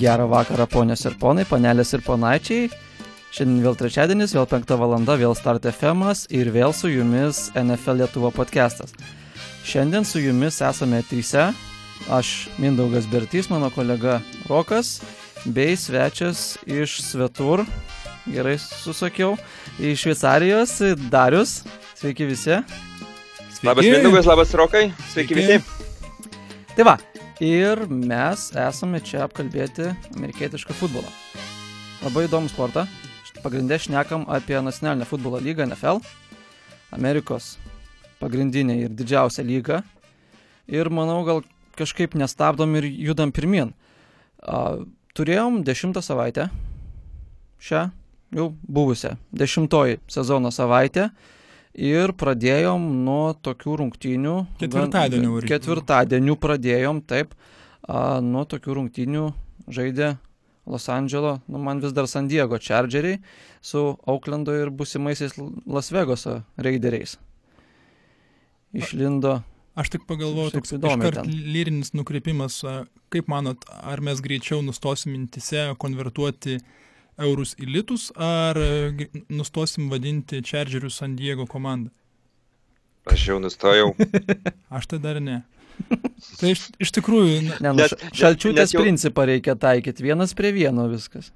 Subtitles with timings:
[0.00, 2.70] Gerą vakarą, ponios ir ponai, panelės ir ponaičiai.
[3.36, 8.30] Šiandien vėl trečiadienis, vėl penktą valandą, vėl Start FM ir vėl su jumis NFL Lietuvo
[8.32, 8.94] podcastas.
[9.60, 11.50] Šiandien su jumis esame tryse.
[12.08, 15.02] Aš Mindaugas Bertys, mano kolega Rokas,
[15.44, 17.66] bei svečias iš Svetur,
[18.24, 19.36] gerai susakiau,
[19.76, 20.78] iš Šveicarijos,
[21.12, 21.60] Darius.
[22.00, 22.56] Sveiki visi.
[23.52, 23.68] Sveiki.
[23.68, 25.60] Labas Mindaugas, labas Rokai, sveiki, sveiki.
[25.60, 26.72] visi.
[26.72, 26.96] Tai va,
[27.40, 31.08] ir mes esame čia apkalbėti amerikietišką futbolą.
[32.04, 32.86] Labai įdomų sportą.
[33.40, 36.02] Pagrindė šnekam apie nacionalinę futbolo lygą NFL,
[36.92, 37.54] Amerikos
[38.20, 39.80] pagrindinė ir didžiausia lyga.
[40.68, 41.40] Ir manau, gal
[41.78, 43.72] kažkaip nestabdom ir judam pirmin.
[45.16, 46.50] Turėjom dešimtą savaitę,
[47.64, 47.86] šią
[48.36, 51.08] jau buvusią, dešimtoji sezono savaitę
[51.74, 54.34] ir pradėjom nuo tokių rungtynių.
[54.60, 55.36] Ketvirtadienių.
[55.36, 57.36] Gan, ketvirtadienių pradėjom, taip,
[57.86, 59.28] a, nuo tokių rungtynių
[59.70, 60.16] žaidė
[60.70, 63.18] Los Andželo, nu man vis dar San Diego Chargeriai
[63.62, 65.34] su Auklando ir busimaisiais
[65.66, 67.16] Las Vegaso raideriais.
[68.72, 69.40] Išlindo.
[69.78, 72.58] Aš tik pagalvojau, toks iškart lyrinis nukreipimas,
[73.10, 76.58] kaip manot, ar mes greičiau nustosim mintise konvertuoti
[77.22, 78.58] eurus į litus, ar
[79.28, 81.92] nustosim vadinti Chargerių San Diego komandą?
[83.10, 83.94] Aš jau nustojau.
[84.76, 85.40] Aš tai dar ne.
[86.40, 87.36] Tai iš, iš tikrųjų.
[87.64, 88.82] Ne, nu, šalčiutės jau...
[88.84, 91.30] principą reikia taikyti, vienas prie vieno viskas.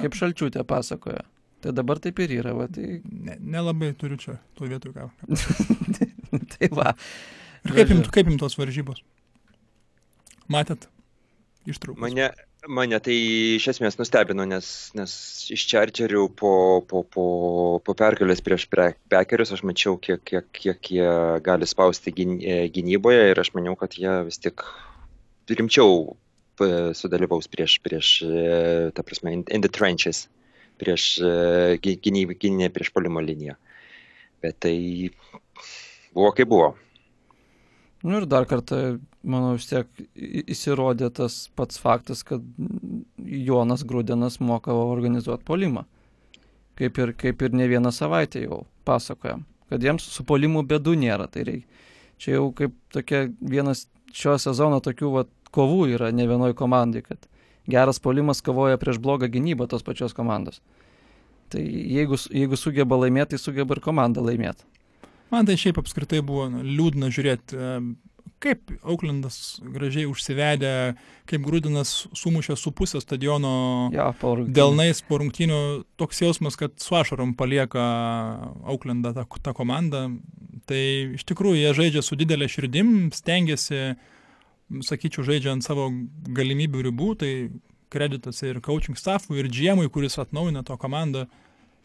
[0.00, 1.22] Kaip šalčiutė pasakoja.
[1.62, 2.54] Tai dabar taip ir yra.
[2.58, 3.00] Va, tai...
[3.06, 5.08] Nelabai ne, ne turiu čia tuo vietoj ką.
[6.56, 6.96] tai va.
[7.62, 9.04] Ir kaip jums, kaip jums tos varžybos?
[10.50, 10.88] Matėt?
[11.70, 12.02] Ištraukas.
[12.02, 12.32] Mane,
[12.68, 13.14] mane tai
[13.56, 14.66] iš esmės nustebino, nes,
[14.98, 15.12] nes
[15.52, 16.54] iš Čarčerių po,
[16.88, 17.26] po, po,
[17.82, 18.68] po pergalės prieš
[19.10, 24.22] Pekerius aš mačiau, kiek, kiek, kiek jie gali spausti gynyboje ir aš maniau, kad jie
[24.28, 24.62] vis tik
[25.50, 26.14] rimčiau
[26.94, 28.22] sudalyvaus prieš, prieš,
[28.94, 30.28] ta prasme, in, in the trenches,
[30.78, 31.18] prieš
[31.82, 33.56] gynybinę, prieš polimo liniją.
[34.42, 35.10] Bet tai
[36.14, 36.72] buvo kaip buvo.
[38.02, 39.88] Nu ir dar kartą, manau, vis tiek
[40.50, 42.44] įsirodė tas pats faktas, kad
[43.18, 45.86] Jonas Grūdenas moka organizuoti polimą.
[46.78, 51.28] Kaip ir, kaip ir ne vieną savaitę jau pasakojam, kad jiems su polimu bėdų nėra.
[51.30, 51.82] Tai reikia.
[52.22, 57.26] Čia jau kaip tokia vienas šio sezono tokių vat, kovų yra ne vienoj komandai, kad
[57.70, 60.62] geras polimas kovoja prieš blogą gynybą tos pačios komandos.
[61.52, 64.64] Tai jeigu, jeigu sugeba laimėti, tai sugeba ir komanda laimėti.
[65.32, 67.58] Man tai šiaip apskritai buvo liūdna žiūrėti,
[68.42, 70.72] kaip Auklendas gražiai užsivedė,
[71.30, 73.54] kaip Grūdinas sumušė su pusę stadiono
[73.94, 75.60] ja, po delnais po rungtynių.
[76.00, 77.84] Toks jausmas, kad su ašarom palieka
[78.68, 80.08] Auklendą tą, tą komandą.
[80.68, 80.82] Tai
[81.18, 83.94] iš tikrųjų jie žaidžia su didelė širdim, stengiasi,
[84.86, 85.90] sakyčiau, žaidžia ant savo
[86.34, 87.12] galimybių ribų.
[87.22, 87.32] Tai
[87.92, 91.26] kreditas ir coaching staffui, ir GM-ui, kuris atnaujina to komandą.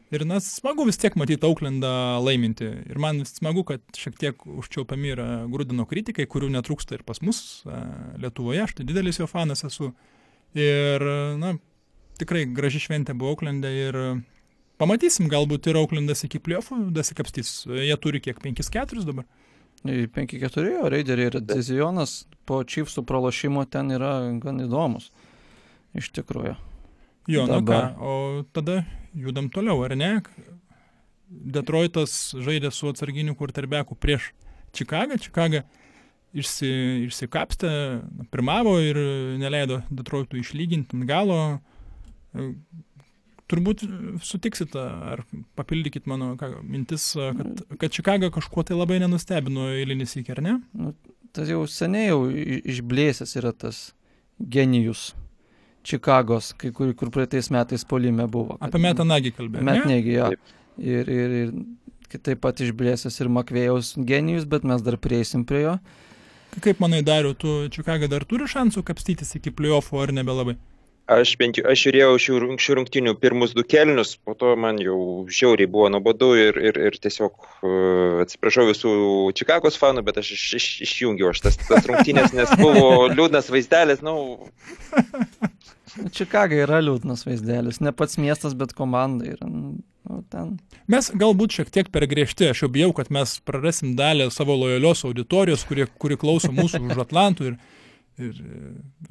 [0.07, 1.89] Ir na, smagu vis tiek matyti Auklendą
[2.23, 2.67] laiminti.
[2.87, 7.41] Ir man smagu, kad šiek tiek užčiaupiami yra Grūdino kritikai, kurių netrūksta ir pas mus
[8.21, 8.61] Lietuvoje.
[8.63, 9.91] Aš tai didelis jo fanas esu.
[10.55, 11.03] Ir,
[11.41, 11.57] na,
[12.21, 13.99] tikrai graži šventė buvo Auklendė ir
[14.79, 17.65] pamatysim, galbūt ir Auklendas iki pliofų dasikapstys.
[17.67, 19.27] Jie turi kiek 5-4 dabar.
[19.83, 25.11] 5-4, o Raideriai ir Dizijonas po Chiefsų pralašymo ten yra gan įdomus.
[25.99, 26.55] Iš tikrųjų.
[27.27, 27.91] Jo, Dabar.
[27.91, 30.11] nu ką, o tada judam toliau, ar ne?
[31.27, 34.29] Detroitas žaidė su atsarginiu quarterbacku prieš
[34.77, 35.17] Čikagą.
[35.19, 35.65] Čikaga
[36.37, 36.69] išsi,
[37.09, 37.71] išsikapstė,
[38.31, 38.99] pirmavo ir
[39.41, 41.41] neleido Detroitui išlyginti ant galo.
[43.51, 43.83] Turbūt
[44.23, 45.25] sutiksit ar
[45.59, 50.57] papildykit mano ką, mintis, kad, kad Čikaga kažkuo tai labai nenustebino eilinį sykį, ar ne?
[50.75, 50.95] Nu,
[51.35, 53.89] tas jau seniai jau išblėsęs yra tas
[54.39, 55.09] genijus
[55.87, 58.57] Čikagos, kai kur, kur praeitais metais polime buvo.
[58.63, 59.67] Apie Metanagį kalbėjome.
[59.71, 60.31] Metnagį, jo.
[60.77, 65.77] Ir, ir, ir taip pat išblėsęs ir Makvėjaus genijus, bet mes dar prieisim prie jo.
[66.63, 70.57] Kaip manai, Dariu, tu Čikaga dar turi šansų kapstytis iki playoffų ar nebelabai?
[71.07, 75.23] Aš bent jau, aš žiūrėjau šių, šių rungtinių pirmus du kelnius, po to man jau
[75.31, 78.91] žiauriai buvo nuobodu ir, ir, ir tiesiog uh, atsiprašau visų
[79.39, 84.03] Čikagos fanų, bet aš iš, iš, išjungiau aš tas, tas rungtinės, nes buvo liūdnas vaizdelis,
[84.03, 84.11] na.
[84.11, 84.51] Nu,
[86.13, 89.47] Čikaga yra liūdnas vaizdelis, ne pats miestas, bet komanda yra.
[89.47, 89.77] Nu,
[90.31, 90.53] ten.
[90.91, 95.03] Mes galbūt šiek tiek per griežti, aš jau bijau, kad mes prarasim dalį savo lojalios
[95.07, 97.57] auditorijos, kuri, kuri klauso mūsų už Atlantų ir,
[98.19, 98.39] ir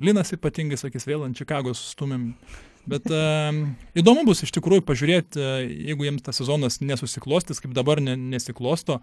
[0.03, 2.31] Linas ypatingai sakys, vėl ant Čikagos stumėm.
[2.87, 3.51] Bet uh,
[3.99, 5.59] įdomu bus iš tikrųjų pažiūrėti, uh,
[5.91, 9.01] jeigu jiems tas sezonas nesusiklostys, kaip dabar ne, nesiklosto,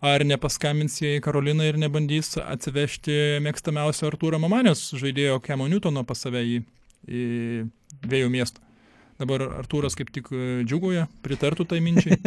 [0.00, 6.24] ar nepaskambins jie į Karoliną ir nebandys atsivežti mėgstamiausio Artūro Mamanės žaidėjo Kemo Newtono pas
[6.24, 6.58] save į
[7.06, 7.68] į
[8.04, 8.64] dviejų miestų.
[9.18, 12.18] Dabar Artūras kaip tik e, džiugoja, pritartų tai minčiai.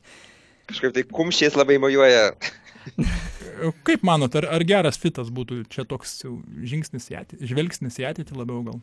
[0.70, 2.30] Kažkaip tai kumščiais labai mojuoja.
[2.32, 8.00] E, Kaip manot, ar, ar geras fitas būtų čia toks jau žingsnis į ateitį, žvelgsnis
[8.00, 8.80] į ateitį labiau gal?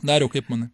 [0.00, 0.70] Dariau, kaip manai?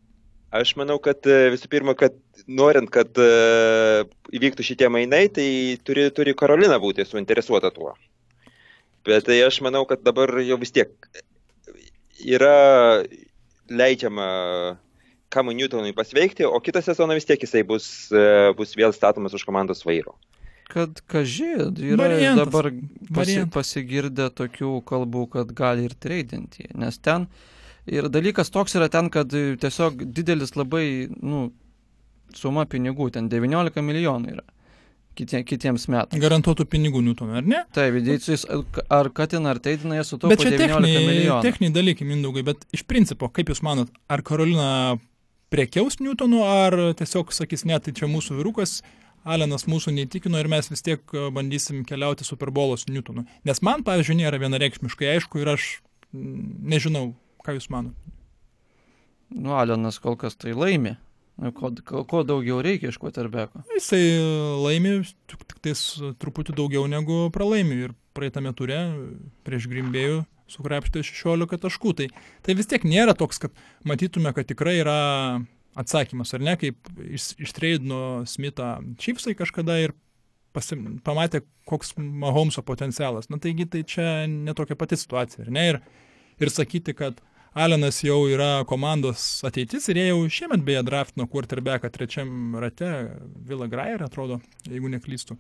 [0.55, 2.14] Aš manau, kad e, visų pirma, kad
[2.47, 5.49] norint, kad įvyktų šitie mainai, tai
[5.82, 7.97] turi, turi Karolina būti suinteresuota tuo.
[9.03, 10.93] Bet tai aš manau, kad dabar jau vis tiek
[12.23, 13.03] yra
[13.70, 14.26] leidžiama
[15.32, 19.47] Kamui Newtonui pasveikti, o kitą sezoną vis tiek jisai bus, e, bus vėl statomas už
[19.49, 20.14] komandos vairo.
[20.73, 21.49] Kad, kažį,
[21.93, 22.44] yra Variantas.
[22.44, 23.55] dabar pasi, Variantas.
[23.56, 27.26] pasigirdę tokių kalbų, kad gali ir treidinti, nes ten
[27.88, 31.50] ir dalykas toks yra ten, kad e, tiesiog didelis labai, nu,
[32.37, 34.51] suma pinigų, ten 19 milijonų yra
[35.19, 36.23] kitie, kitiems metams.
[36.23, 37.62] Garantuotų pinigų Newtonui, ar ne?
[37.76, 38.47] Taip, jis,
[38.93, 41.73] ar Katina, ar Teidina, jie sutaupo Bet čia 19 techniniai, milijonų.
[41.76, 44.99] dalykai, Mindaugai, bet iš principo, kaip Jūs manot, ar Karolina
[45.53, 48.81] prekiaus Newtonu, ar tiesiog sakys, ne, tai čia mūsų vyrukas,
[49.23, 53.23] Alenas mūsų neįtikino ir mes vis tiek e, bandysim keliauti Superbolo su Newtonu.
[53.47, 55.67] Nes man, pavyzdžiui, nėra vienareikšmiškai aišku ir aš
[56.11, 57.12] mm, nežinau,
[57.47, 57.94] ką Jūs manot.
[59.31, 60.97] Nu, Alenas kol kas tai laimi.
[61.56, 63.64] Ko, ko, ko daugiau reikia iš Quarterbacko?
[63.73, 64.02] Jisai
[64.62, 64.99] laimi
[65.31, 65.81] tik, tik tais
[66.23, 68.79] truputį daugiau negu pralaimi ir praeitame ture
[69.46, 70.20] prieš Grimbėjų
[70.52, 71.94] sukrapštė 16 taškų.
[71.99, 72.08] Tai,
[72.44, 75.00] tai vis tiek nėra toks, kad matytume, kad tikrai yra
[75.79, 79.96] atsakymas, ar ne, kaip iš, ištreidino Smithą Chiefsai kažkada ir
[80.52, 83.31] pasim, pamatė, koks Mahomeso potencialas.
[83.32, 85.69] Na taigi tai čia netokia pati situacija, ar ne?
[85.73, 85.81] Ir,
[86.44, 91.90] ir sakyti, kad Alenas jau yra komandos ateitis ir jie jau šiemet beje draftino quarterbacką
[91.93, 92.88] trečiam rate,
[93.44, 95.37] Vila Grayer atrodo, jeigu neklystu.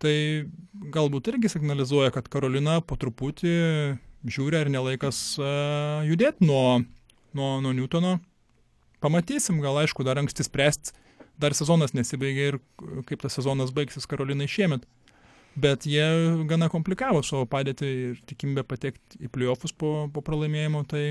[0.00, 0.14] Tai
[0.94, 3.52] galbūt irgi signalizuoja, kad Karolina po truputį
[4.24, 6.80] žiūri, ar nelaikas uh, judėti nuo,
[7.36, 8.14] nuo, nuo Newtono.
[9.04, 10.94] Pamatysim, gal aišku, dar anksti spręsti,
[11.36, 12.58] dar sezonas nesibaigė ir
[13.10, 14.88] kaip tas sezonas baigsis Karolinai šiemet.
[15.60, 16.06] Bet jie
[16.48, 21.04] gana komplikavo savo padėtį ir tikimybę patekti į playoffus po, po pralaimėjimo, tai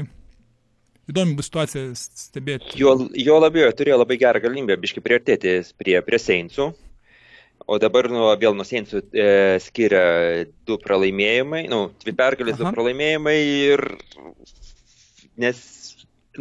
[1.12, 2.78] įdomi bus situacija stebėti.
[2.80, 6.72] Jo, jo labiau turėjo labai gerą galimybę biškai priartėti prie, prie Seinsų.
[7.70, 9.28] O dabar nu, vėl nuo Seinsų e,
[9.64, 10.04] skiria
[10.68, 13.38] du pralaimėjimai, nu, dvi pergalės, du pralaimėjimai
[13.72, 13.86] ir
[15.40, 15.62] nes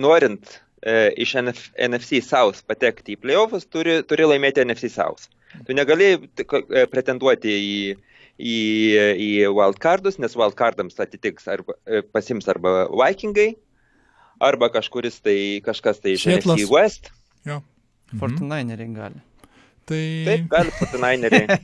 [0.00, 5.28] norint e, iš NF, NFC South patekti į playoffs, turi, turi laimėti NFC South.
[5.66, 7.78] Tu negali e, pretenduoti į,
[8.38, 8.58] į,
[9.26, 13.52] į wildcardus, nes wildcardams atitiks arba e, pasims arba Vikingai,
[14.40, 16.60] arba kažkuris tai kažkas tai iš Šietlas.
[16.60, 17.10] NFC West.
[17.46, 17.60] Jo.
[18.10, 18.18] Mhm.
[18.22, 19.22] Fortinaineriai gali.
[19.88, 21.58] Tai, Taip, gali Fortinaineriai.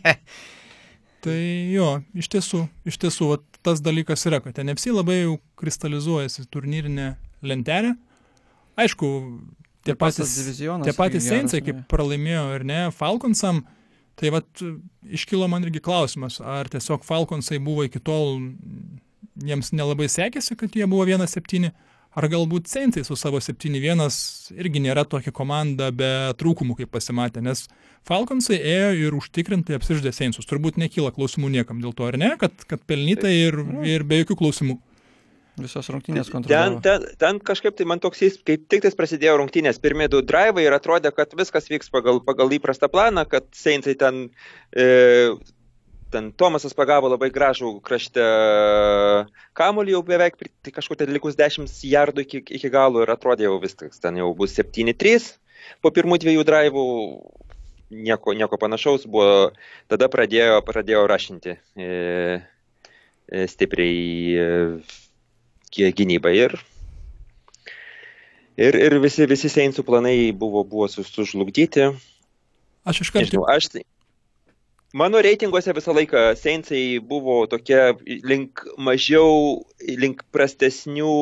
[1.27, 1.39] tai
[1.73, 7.15] jo, iš tiesų, iš tiesų, vat, tas dalykas yra, kad NFC labai jau kristalizuojasi turnyrinė
[7.47, 7.95] lentelė.
[8.77, 9.09] Aišku,
[9.87, 10.35] tie Ir patys,
[10.85, 13.63] tie patys Seinsai, kaip pralaimėjo ir ne Falconsam,
[14.19, 14.63] tai vat
[15.17, 18.39] iškilo man irgi klausimas, ar tiesiog Falconsai buvo iki tol,
[19.47, 21.71] jiems nelabai sekėsi, kad jie buvo 1-7,
[22.17, 24.07] ar galbūt Seinsai su savo 7-1
[24.57, 27.67] irgi nėra tokia komanda be trūkumų, kaip pasimatė, nes
[28.07, 30.47] Falconsai ėjo ir užtikrintai apsiždė Seinsus.
[30.49, 34.39] Turbūt nekyla klausimų niekam dėl to, ar ne, kad, kad pelnytai ir, ir be jokių
[34.43, 34.79] klausimų.
[35.57, 36.81] Visos rungtynės Ten, kontroliavo.
[36.85, 40.67] ten, ten kažkaip tai man toks įspūdis, kaip tik tais prasidėjo rungtynės, pirmie du drivai
[40.67, 44.27] ir atrodė, kad viskas vyks pagal, pagal įprastą planą, kad Seinsai ten,
[44.77, 45.33] e,
[46.13, 48.23] ten Tomasas pagavo labai gražų krašte
[49.59, 53.57] kamuolį jau beveik, tai kažkur ten likus 10 jardų iki, iki galo ir atrodė jau
[53.63, 55.33] viskas, ten jau bus 7-3
[55.83, 56.87] po pirmų dviejų drivų.
[57.87, 59.53] Nieko, nieko panašaus buvo,
[59.87, 61.91] tada pradėjo, pradėjo rašinti e,
[63.31, 64.01] e, stipriai
[64.35, 64.47] e,
[65.71, 66.57] gy- gynybą ir,
[68.59, 71.93] ir, ir visi, visi Seinsų planai buvo, buvo sužlugdyti.
[72.83, 73.87] Aš iš karto Nežinau, aš tai.
[74.97, 77.81] Mano reitinguose visą laiką Seinsai buvo tokie
[78.25, 81.17] link mažiau, link prastesnių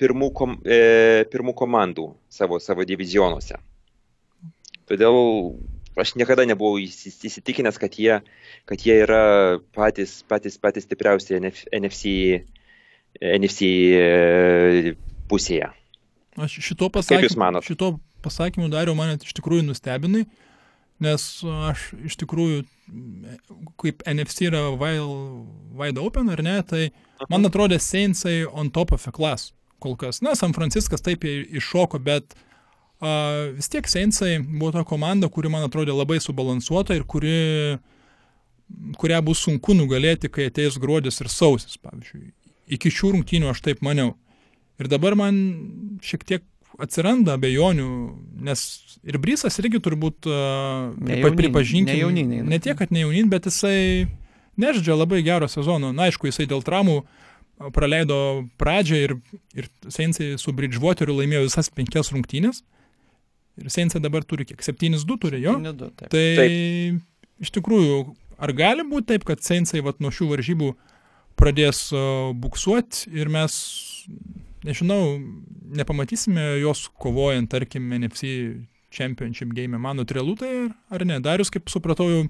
[0.00, 3.58] pirmų, kom, e, pirmų komandų savo, savo divizionuose.
[4.88, 5.18] Todėl
[6.00, 8.22] aš niekada nebuvau įsitikinęs, kad jie,
[8.64, 9.22] kad jie yra
[9.76, 12.16] patys, patys, patys stipriausi NF, NFC,
[13.20, 13.68] NFC
[14.00, 14.96] e,
[15.28, 15.74] pusėje.
[16.40, 20.24] Aš šito pasakymu, šito pasakymu dariau mane iš tikrųjų nustebinai,
[21.04, 21.24] nes
[21.70, 22.62] aš iš tikrųjų,
[23.80, 26.88] kaip NFC yra wide, open ar ne, tai
[27.30, 29.52] man atrodė Seinsai on top of a class
[29.82, 30.22] kol kas.
[30.24, 33.12] Na, San Franciskas taip iššoko, bet a,
[33.54, 37.78] vis tiek Seinsai buvo ta komanda, kuri man atrodė labai subalansuota ir kuri,
[38.98, 42.32] kurią bus sunku nugalėti, kai ateis gruodis ir sausis, pavyzdžiui.
[42.78, 44.16] Iki šių rungtynių aš taip maniau.
[44.78, 45.38] Ir dabar man
[46.04, 46.44] šiek tiek
[46.78, 47.88] atsiranda abejonių,
[48.46, 48.64] nes
[49.06, 50.94] ir Brysas irgi turbūt uh,
[51.38, 51.96] pripažinkime.
[51.96, 52.44] Ne jauniniai.
[52.46, 54.06] Ne tiek, kad ne jaunin, bet jisai
[54.58, 55.90] nežaidžia labai gero sezono.
[55.94, 57.02] Na, aišku, jisai dėl traumų
[57.74, 59.14] praleido pradžią ir,
[59.58, 62.62] ir Seinsai su Bridgewateriu laimėjo visas penkias rungtynės.
[63.58, 64.62] Ir Seinsai dabar turi kiek?
[64.62, 65.56] 7-2 turi jo?
[65.58, 66.10] 7-2, taip.
[66.14, 67.00] Tai Taip.
[67.42, 67.96] iš tikrųjų,
[68.38, 70.72] ar gali būti taip, kad Seinsai vat, nuo šių varžybų
[71.38, 73.58] pradės uh, buksuoti ir mes,
[74.68, 75.16] nežinau,
[75.78, 78.30] nepamatysime jos kovojant, tarkim, NFC
[78.94, 79.78] Championship game.
[79.80, 80.52] Mano trialų tai
[80.94, 81.18] ar ne?
[81.24, 82.22] Darius, kaip supratau, jau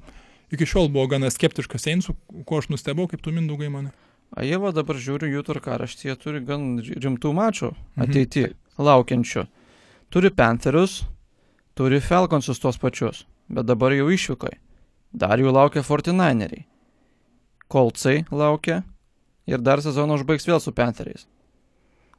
[0.55, 2.15] iki šiol buvo gana skeptiškas Seinsų,
[2.49, 3.93] ko aš nustebau, kaip tu mindaugai mane.
[4.37, 8.03] A jie va dabar žiūriu jų tvarkaraštį, jie turi gan rimtų mačų Mhm.
[8.05, 8.43] ateity,
[8.79, 9.47] laukiančių.
[10.11, 11.03] Turi Pantherius,
[11.77, 14.55] turi Falconsus tos pačius, bet dabar jau išvykai.
[15.15, 16.65] Dar jų laukia 49eriai.
[17.69, 18.83] Koltsai laukia
[19.47, 21.27] ir dar sezoną užbaigs vėl su Pantheriais.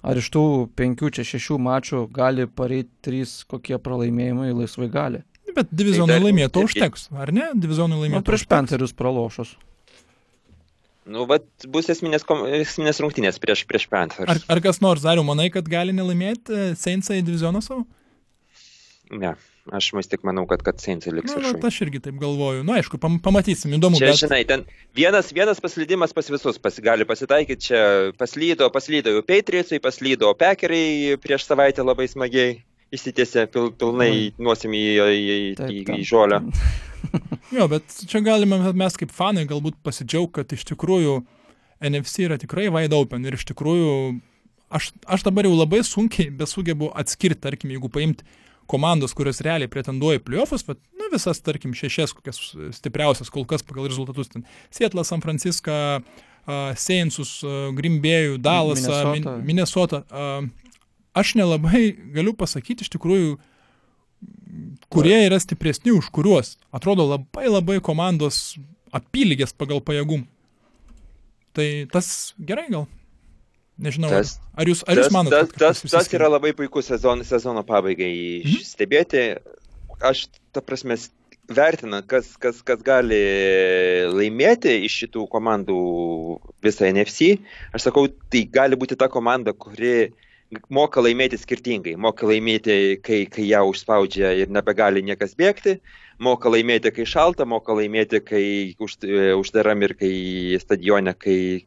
[0.04, 0.42] Ar iš tų
[0.80, 5.24] penkių čia šešių mačų gali pareiti trys kokie pralaimėjimai laisvai gali?
[5.56, 7.50] Bet divizionų dar- laimėto tai- užteks, ar ne?
[7.56, 8.54] Divizionų Nu, laimėto prieš užteks.
[8.54, 9.56] Pantherius pralošus.
[11.10, 14.30] Nu, vat bus esminės, kom- esminės rungtynės prieš, prieš Panthers.
[14.30, 17.84] Ar, ar kas nors, Dariu, manai, kad gali nelaimėti e, Seinsai divizioną savo?
[19.10, 19.34] Ne,
[19.76, 21.60] aš vis tik manau, kad, kad Seinsai liks Na, viršuje.
[21.62, 22.64] na, aš irgi taip galvoju.
[22.68, 24.00] Na, aišku, pam, pamatysim, įdomu.
[24.00, 24.22] Čia, bet...
[24.24, 24.66] žinai, ten
[24.98, 27.70] vienas, vienas paslydimas pas visus pas, gali pasitaikyti.
[27.70, 27.84] Čia
[28.20, 32.60] paslydo, paslydo jau Patriotsai, paslydo Pekeriai prieš savaitę labai smagiai
[32.96, 34.12] įsitėsi pil, pilnai
[34.42, 36.44] nuosim į, į, Taip, į, į žolę.
[37.50, 41.16] Jo, bet čia galime mes kaip fanai galbūt pasidžiaugti, kad iš tikrųjų
[41.88, 43.94] NFC yra tikrai wide open ir iš tikrųjų
[44.70, 48.28] aš, aš dabar jau labai sunkiai besugebu atskirti, tarkim, jeigu paimti
[48.70, 52.40] komandos, kurios realiai pretenduoja į playoffus, bet, na, visas, tarkim, šešias kokias
[52.78, 54.46] stipriausias kol kas pagal rezultatus ten.
[54.74, 59.14] Seattle, San Francisco, uh, Saintsus, uh, Bay, Dallas, Minnesota.
[59.14, 59.38] Minnesota.
[59.52, 60.50] Minnesota uh,
[61.14, 63.38] aš nelabai galiu pasakyti iš tikrųjų,
[64.94, 66.58] kurie yra stipresni už kuriuos.
[66.76, 68.58] Atrodo labai labai komandos
[68.96, 70.28] apylygės pagal pajėgumą.
[71.58, 72.86] Tai tas gerai gal?
[73.80, 76.90] Nežinau, Tas- ar jūs, ar jūs tas, manote, tas, kad tas, tas yra labai puikus
[76.92, 78.64] sezon, sezono pabaigai Mhm.
[78.68, 79.24] stebėti.
[80.02, 80.98] Aš, ta prasme,
[81.50, 83.20] vertina, kas, kas, kas gali
[84.14, 85.78] laimėti iš šitų komandų
[86.64, 87.40] visą NFC.
[87.74, 90.12] Aš sakau, tai gali būti ta komanda, kuri
[90.70, 91.96] moka laimėti skirtingai.
[91.98, 95.80] Moka laimėti, kai, kai ją užspaudžia ir nebegali niekas bėgti.
[96.20, 98.98] Moka laimėti, kai šalta, moka laimėti, kai už,
[99.40, 101.66] uždaram ir kai stadione, kai,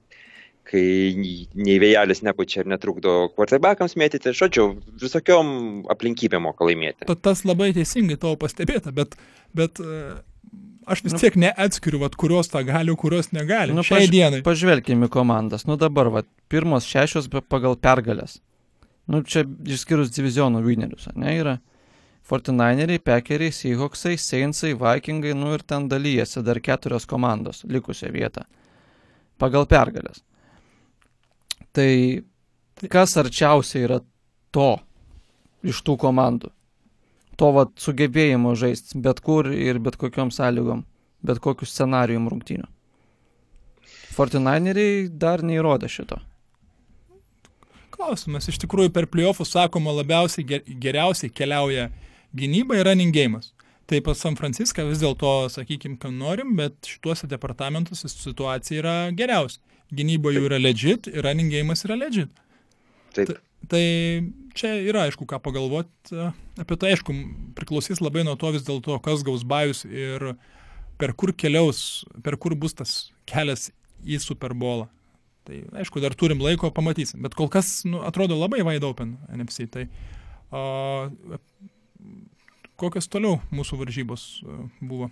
[0.65, 1.15] kai
[1.55, 4.33] nei vėjelis nepučia ir netrukdo quarterbackams mėtyti.
[4.37, 4.67] Žodžiu,
[5.03, 7.07] visokiom aplinkybėm moka laimėti.
[7.09, 9.17] Ta- Tas labai teisingai tavo pastebėta, bet,
[9.55, 10.21] bet e,
[10.87, 11.19] aš vis Nu.
[11.19, 13.75] tiek neatskiriu, vat, kurios tą gali, kurios negali.
[13.75, 14.43] Nu, Šiai paž- dienai.
[14.47, 15.67] Pažvelkime į komandas.
[15.67, 18.39] Nu dabar, va, pirmos šešios pagal pergalės.
[19.11, 21.59] Nu čia išskyrus divizionų winnerius, ne, yra
[22.31, 28.45] 49eriai, Packeriai, Seahawksai, Saintsai, Vikingai, nu ir ten dalyjasi dar keturios komandos likusią vietą.
[29.43, 30.23] Pagal pergalės.
[31.73, 31.93] Tai
[32.93, 34.01] kas arčiausiai yra
[34.53, 34.75] to
[35.65, 36.51] iš tų komandų?
[37.41, 40.85] To va sugebėjimo žaisti bet kur ir bet kokiom sąlygom,
[41.25, 42.69] bet kokiu scenarijum rungtynių.
[44.13, 46.19] 49eriai dar neįrodė šito.
[47.93, 51.89] Klausimas, iš tikrųjų per playoffus sakoma labiausiai ger, geriausiai keliauja
[52.37, 53.53] gynyba ir running game'as.
[53.89, 59.61] Tai pas San Franciską vis dėlto, sakykime, ką norim, bet šituose departamentuose situacija yra geriausia.
[59.93, 62.33] Gynyba jų yra legit ir running game'as yra legit.
[63.13, 63.35] Taip.
[63.69, 63.83] Tai
[64.59, 66.17] čia yra aišku, ką pagalvoti.
[66.61, 67.15] Apie tai aišku,
[67.57, 70.33] priklausys labai nuo to vis dėlto, kas gaus bajus ir
[71.01, 72.97] per kur keliaus, per kur bus tas
[73.29, 73.71] kelias
[74.03, 74.89] į Super Bowlą.
[75.47, 77.23] Tai aišku, dar turim laiko, pamatysim.
[77.25, 79.67] Bet kol kas nu, atrodo labai wide open NFC.
[79.71, 79.89] Tai
[80.55, 81.09] a,
[82.79, 85.11] kokios toliau mūsų varžybos a, buvo?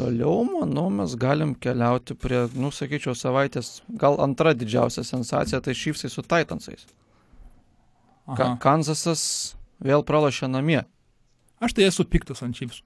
[0.00, 6.08] Toliau, manau, mes galim keliauti prie, nu, sakyčiau, savaitės, gal antra didžiausia sensacija, tai Šyfsai
[6.08, 6.86] su Titansais.
[8.30, 8.56] Ka Aha.
[8.62, 9.22] Kanzasas
[9.84, 10.84] vėl pralašė namie.
[11.60, 12.80] Aš tai esu piktas ant Chiefs.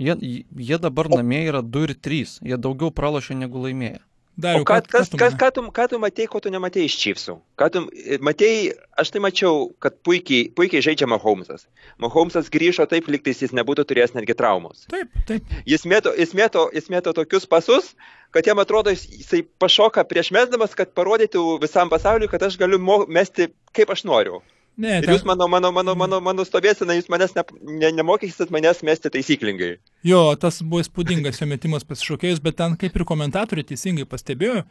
[0.00, 0.16] Jie,
[0.56, 4.00] jie dabar namie yra 2 ir 3, jie daugiau pralašė negu laimėjo.
[4.34, 7.36] Dariau, O ką, kas, kas, ką, tu, ką tu matei, ko tu nematei iš Chiefsų?
[7.60, 7.82] Ką tu
[8.26, 11.68] matei, aš tai mačiau, kad puikiai, puikiai žaidžia Mahomesas.
[12.02, 14.88] Mahomesas grįžo taip, lygtais jis nebūtų turėjęs netgi traumos.
[14.90, 15.54] Taip, taip.
[15.70, 17.92] Jis mėto, jis, mėto, jis mėto tokius pasus,
[18.34, 22.82] kad jam atrodo, jis- jisai pašoka prieš mesdamas, kad parodytų visam pasauliu, kad aš galiu
[23.06, 24.42] mesti kaip aš noriu.
[24.76, 27.44] Ne, Ir ten, jūs mano, mano, mano, mano, mano stovėsina, jūs manęs ne,
[27.78, 29.76] ne, nemokysit manęs mesti taisyklingai.
[30.02, 34.64] jo, tas buvo įspūdingas jo metimas pasišokėjus, bet ten kaip ir komentatoriai teisingai pastebėjo,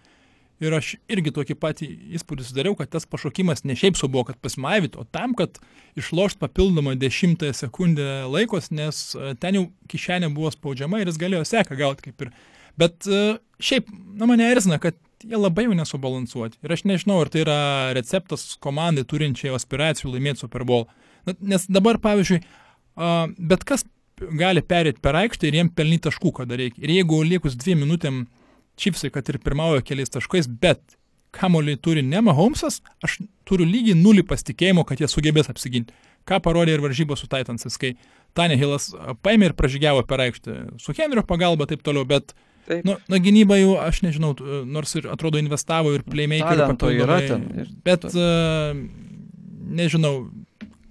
[0.64, 4.38] Ir aš irgi tokį patį įspūdį sudariau, kad tas pašokimas ne šiaip su buvo, kad
[4.44, 5.58] pasimavyti, o tam, kad
[6.00, 11.44] išlošt papildomą dešimtąją sekundę laikos, nes e, ten jau kišenė buvo spaudžiama ir jis galėjo
[11.50, 12.32] seką gauti kaip ir.
[12.80, 13.24] Bet e,
[13.64, 16.60] šiaip, na mane erzina, kad jie labai jau nesubalansuoti.
[16.64, 17.58] Ir aš nežinau, ar tai yra
[17.98, 20.88] receptas komandai turinčiai aspiracijų laimėti Super Bowl.
[21.40, 22.42] Nes dabar, pavyzdžiui,
[23.40, 23.86] bet kas
[24.40, 26.84] gali perėti per aikštę ir jiem pelnyti taškų, kada reikia.
[26.84, 28.26] Ir jeigu likus dviem minutėm
[28.80, 30.82] Čipsai, kad ir pirmauja keliais taškais, bet
[31.34, 35.94] kamoliai turi ne Mahomesas, aš turiu lygiai nulį pasitikėjimo, kad jie sugebės apsiginti.
[36.30, 37.96] Ką parodė ir varžybos su Titansais, kai
[38.38, 38.92] Tane Hilas
[39.26, 40.58] paėmė ir pražygiavo per aikštę.
[40.82, 42.34] Su Henrio pagalba taip toliau, bet
[42.64, 42.86] Taip.
[42.88, 44.32] Nu, na, gynyba jau, aš nežinau,
[44.70, 47.46] nors ir atrodo investavo ir playmakerių yra ten.
[47.60, 47.72] Ir...
[47.84, 48.72] Bet, uh,
[49.80, 50.14] nežinau,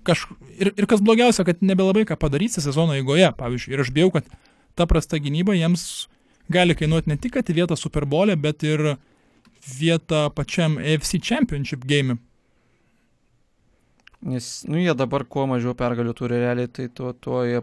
[0.05, 0.27] kaž...
[0.59, 3.73] ir, ir kas blogiausia, kad nebelabai ką padaryti sezono eigoje, pavyzdžiui.
[3.73, 4.29] Ir aš bijau, kad
[4.77, 5.87] ta prasta gynyba jiems
[6.53, 8.97] gali kainuoti ne tik vietą Super Bowl'e, bet ir
[9.79, 12.19] vietą pačiam AFC Championship game.
[14.23, 17.63] Nes, nu, jie dabar kuo mažiau pergalių turi realiai, tai tuo, tuo jie,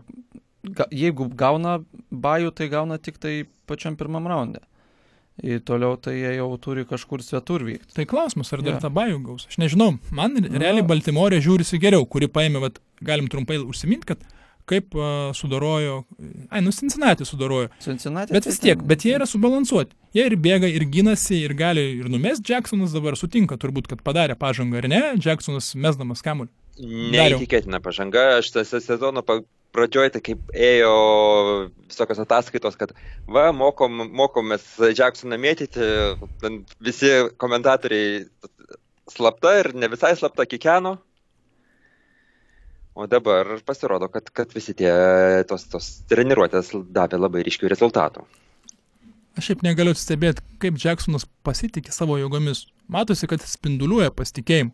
[0.63, 1.79] ga, jeigu gauna
[2.11, 4.63] bajų, tai gauna tik tai pačiam pirmam raunde.
[5.39, 7.93] Ir toliau tai jie jau turi kažkur svetur vykti.
[7.95, 8.81] Tai klausimas, ar dar yeah.
[8.83, 9.45] tą bajų gaus?
[9.47, 14.25] Aš nežinau, man realiai Baltimorė žiūrisi geriau, kuri paėmė, vat, galim trumpai užsiminti, kad
[14.69, 16.03] kaip uh, sudarojo,
[16.51, 17.71] ai, nu Cincinnati sudarojo.
[17.81, 18.35] Cincinnati.
[18.35, 19.95] Bet vis tiek, bet jie yra subalansuoti.
[20.13, 24.37] Jie ir bėga, ir ginasi, ir gali ir numest Jacksonas dabar sutinka turbūt, kad padarė
[24.39, 25.01] pažangą, ar ne?
[25.17, 26.51] Jacksonas mesdamas kamuolį.
[26.79, 29.23] Neįtikėtina pažanga, aš tas sezono
[29.79, 30.93] pradžioje, tai kaip ėjo
[31.89, 32.93] visokios ataskaitos, kad
[33.25, 35.89] va, mokom, mokomės Jacksoną mėtyti,
[36.83, 38.25] visi komentatoriai
[39.09, 40.99] slapta ir ne visai slapta kikeno,
[42.99, 44.91] O dabar pasirodo, kad, kad visi tie
[45.47, 48.25] tos, tos treniruotės davė labai ryškių rezultatų.
[49.39, 52.65] Aš šiaip negaliu stebėti, kaip Jacksonas pasitikė savo jėgomis.
[52.91, 54.73] Matosi, kad spinduliuoja pasitikėjimu.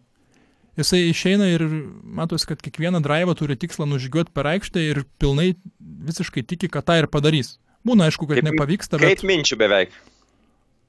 [0.76, 1.64] Jisai išeina ir
[2.04, 7.00] matosi, kad kiekvieną drivą turi tikslą nužygiuoti per aikštę ir pilnai visiškai tiki, kad tą
[7.00, 7.56] ir padarys.
[7.86, 9.16] Būna aišku, kad kaip, nepavyksta, bet...
[9.16, 9.96] Kaip minčių beveik.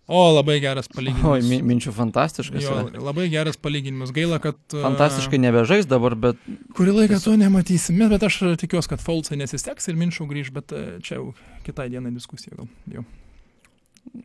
[0.06, 1.26] O, labai geras palyginimas.
[1.32, 2.62] Oi, min, minčių fantastiškas.
[2.62, 3.00] Jo, yra.
[3.08, 4.12] labai geras palyginimas.
[4.14, 4.58] Gaila, kad...
[4.70, 6.38] Fantastiškai nebežais dabar, bet...
[6.78, 10.74] Kurį laiką to nematysime, bet aš tikiuosi, kad Folsai nesisteks ir minčių grįž, bet
[11.06, 11.32] čia jau
[11.66, 12.70] kitai dienai diskusija gal.
[12.94, 13.02] Jau.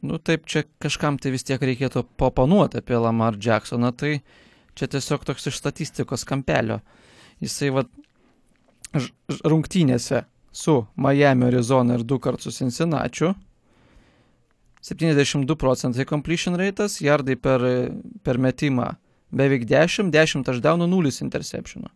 [0.06, 4.20] Nu taip, čia kažkam tai vis tiek reikėtų papanuoti apie Lamar Jacksoną, tai
[4.76, 6.80] čia tiesiog toks iš statistikos kampelio.
[7.42, 7.86] Jisai va
[9.48, 13.32] rungtynėse su Miami, Arizona ir du kartus Cincinnati
[14.82, 17.62] 72 procentai completion ratas, jardai per,
[18.24, 18.96] per metimą
[19.32, 21.92] beveik 10, 10 touchdownų, 0 interceptionų.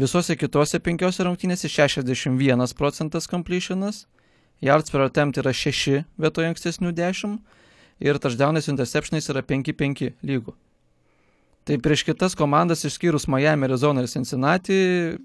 [0.00, 4.06] Visose kitose penkiose rungtynėse 61 procentas completionas,
[4.64, 7.36] yards per attempt yra 6 vietoje ankstesnių 10
[8.00, 10.56] ir touchdownais interceptionais yra 5-5 lygų.
[11.68, 14.78] Tai prieš kitas komandas išskyrus Miami, Arizona ir Cincinnati,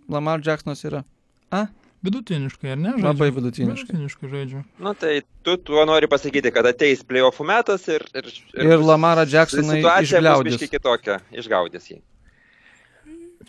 [0.10, 1.02] Lamar Jacksonas yra
[1.50, 1.66] A,
[2.06, 2.92] Vidutiniškai, ar ne?
[2.94, 3.06] Žaidžia?
[3.08, 3.88] Labai vidutiniškai.
[3.88, 4.60] Vidutiniškai žaidžia.
[4.84, 8.06] Na tai tu tuo nori pasakyti, kad ateis playoffų metas ir...
[8.14, 10.60] Ir, ir, ir Lamarą Jacksoną išgaudys.
[10.60, 12.00] Situacija kitokia, išgaudys jį.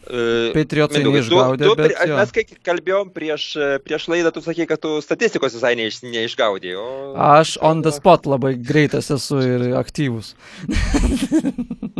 [0.08, 1.92] Uh, Patriotsai neišgaudė, tu, tu, bet...
[2.08, 2.16] Jo.
[2.16, 3.48] Mes kai kalbėjom prieš,
[3.84, 6.72] prieš laidą, tu sakei, kad tu statistikos visai neiš, neišgaudė.
[6.80, 6.88] O...
[7.20, 10.32] Aš on the spot labai greitas esu ir aktyvus.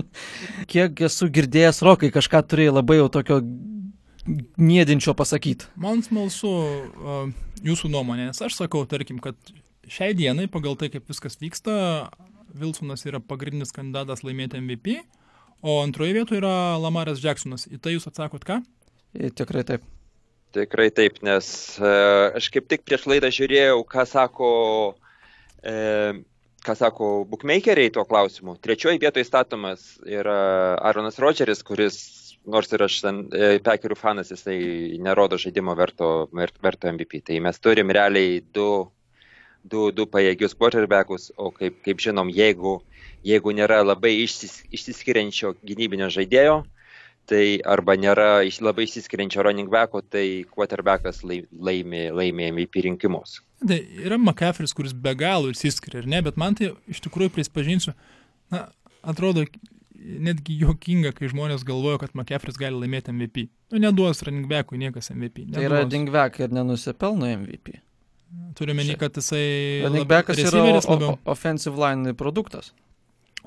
[0.70, 3.40] Kiek esu girdėjęs, Rokai, kažką turėjai labai jau tokio
[4.60, 5.68] niedinčio pasakyti.
[5.80, 7.28] Man smalsu uh,
[7.64, 9.36] jūsų nuomonė, nes aš sakau, tarkim, kad
[9.88, 12.08] šiai dienai, pagal tai, kaip viskas vyksta,
[12.58, 14.98] Vilsonas yra pagrindinis kandidatas laimėti MVP,
[15.60, 17.66] o antroje vietoje yra Lamaras Jacksonas.
[17.68, 18.60] Į tai jūs atsakot ką?
[19.16, 19.84] I, tikrai taip.
[20.56, 21.48] Tikrai taip, nes
[21.82, 24.50] uh, aš kaip tik prieš laidą žiūrėjau, ką sako,
[25.60, 26.20] uh,
[26.68, 28.58] ką sako bookmakeriai tuo klausimu.
[28.60, 30.36] Trečioji vietoje statomas yra
[30.76, 31.96] Aaronas Rodžeris, kuris
[32.48, 34.58] nors ir aš ten e, pekerių fanas, jisai
[35.04, 37.22] nerodo žaidimo verto, verto MVP.
[37.24, 38.68] Tai mes turim realiai du,
[39.64, 42.78] du, du pajėgius quarterbackus, o kaip, kaip žinom, jeigu,
[43.26, 46.62] jeigu nėra labai išsis, išsiskiriančio gynybinio žaidėjo,
[47.28, 48.28] tai arba nėra
[48.64, 53.40] labai išsiskiriančio running backo, tai quarterbackas laimė, laimė MVP rinkimus.
[53.64, 57.94] Tai yra McCaffrey, kuris be galo išsiskiria, ar ne, bet man tai iš tikrųjų prisipažinsiu,
[58.54, 58.68] na,
[59.02, 59.44] atrodo
[59.98, 63.48] netgi juokinga, kai žmonės galvoja, kad McCaffrey gali laimėti MVP.
[63.72, 65.48] Nu, neduos running backui niekas MVP.
[65.48, 65.58] Neduos.
[65.58, 67.80] Tai yra dingback ir nenusipelno MVP.
[68.56, 69.42] Turime menį, kad jisai...
[69.86, 72.72] Running backas yra o, o, offensive line produktas.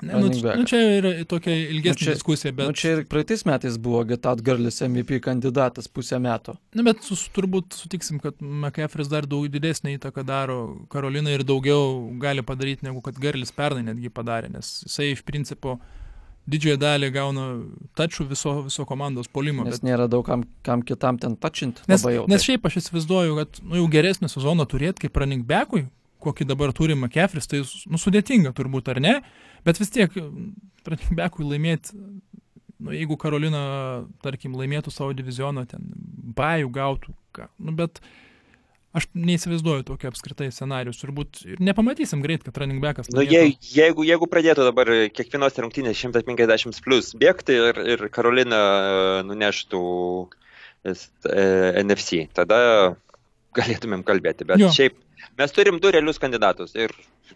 [0.02, 2.66] Ne, nu, nu, čia yra tokia ilgesnė Nu, čia- diskusija, bet...
[2.72, 6.56] Nu, čia ir praeitais metais buvo Getat Garlis MVP kandidatas pusę metų.
[6.74, 10.58] Na, bet sus, turbūt sutiksim, kad McCaffrey's dar daug didesnį įtaką daro
[10.90, 15.78] Karolinai ir daugiau gali padaryti, negu kad Garlis pernai netgi padarė, nes jisai iš principo
[16.50, 17.46] didžiąją dalį gauna
[17.98, 19.62] tačių viso, viso komandos polimo.
[19.62, 21.84] Nes Bet, nėra daug kam, kam kitam ten tačinti.
[21.86, 22.24] nes, jau.
[22.26, 25.84] nes šiaip aš įsivaizduoju, kad nu, jau geresnį sezoną turėti kaip running backui,
[26.22, 29.14] kokį dabar turi McCaffrey's, tai nu, sudėtinga turbūt, ar ne?
[29.66, 30.14] Bet vis tiek
[31.18, 31.94] backui laimėti,
[32.82, 33.62] nu, jeigu Karolina,
[34.24, 35.86] tarkim, laimėtų savo divizioną, ten
[36.36, 38.02] bajų gautų, ką, nu, bet
[38.92, 40.98] aš neįsivaizduoju tokio apskritai scenarius.
[41.00, 43.08] Turbūt ir nepamatysim greit, kad running backas.
[43.14, 49.22] Nu, je, jeigu, jeigu pradėtų dabar kiekvienos rungtynės 150 plus bėgti ir, ir Karolina e,
[49.30, 49.86] nuneštų
[50.90, 50.92] e,
[51.80, 52.60] NFC, tada
[53.56, 54.48] galėtumėm kalbėti.
[54.48, 54.68] Bet jo.
[54.74, 55.00] šiaip
[55.40, 56.92] mes turim du realius kandidatus ir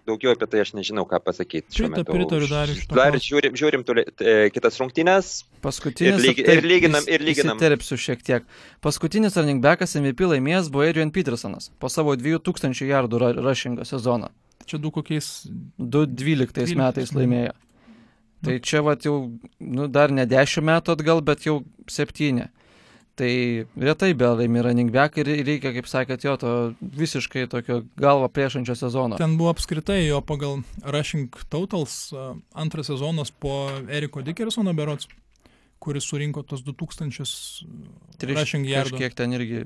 [0.07, 1.71] daugiau apie tai aš nežinau, ką pasakyti.
[1.91, 2.13] metu.
[2.13, 3.27] pritariu Dariui šituo Dar klausimu.
[3.29, 5.45] žiūrim, žiūrim toli, e, kitas rungtynės.
[5.63, 6.21] Paskutinis.
[6.21, 7.57] Ir lygi- taip, ir lyginam- ir lyginam.
[7.59, 8.43] Įsiterpsiu šiek tiek.
[8.83, 14.29] Paskutinis running backas MVP laimėjęs buvo Adrian Petersonas po savo 2000 jardų rushingo sezoną.
[14.67, 15.47] Čia du kokiais.
[15.79, 17.53] 2012 12 metais laimėjo.
[18.45, 22.49] Tai čia vat jau, nu, dar ne 10 metų atgal, bet jau 7.
[23.17, 26.51] Tai retai be laimi running back ir reikia, kaip sakėt, jo to
[27.01, 29.17] visiškai tokio galvą plėšančio sezono.
[29.17, 32.11] Ten buvo apskritai jo pagal Rushing Totals
[32.53, 35.09] antras sezonas po Eriko Dickersono berots,
[35.81, 37.25] kuris surinko tos 2000
[38.21, 38.97] Triš- Rushing yardų.
[38.97, 39.63] Kažkiek ten irgi,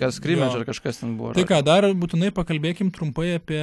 [0.00, 0.60] kas skrimėdž Jo.
[0.60, 1.32] ar kažkas ten buvo.
[1.36, 3.60] Tai ką, dar būtinai pakalbėkim trumpai apie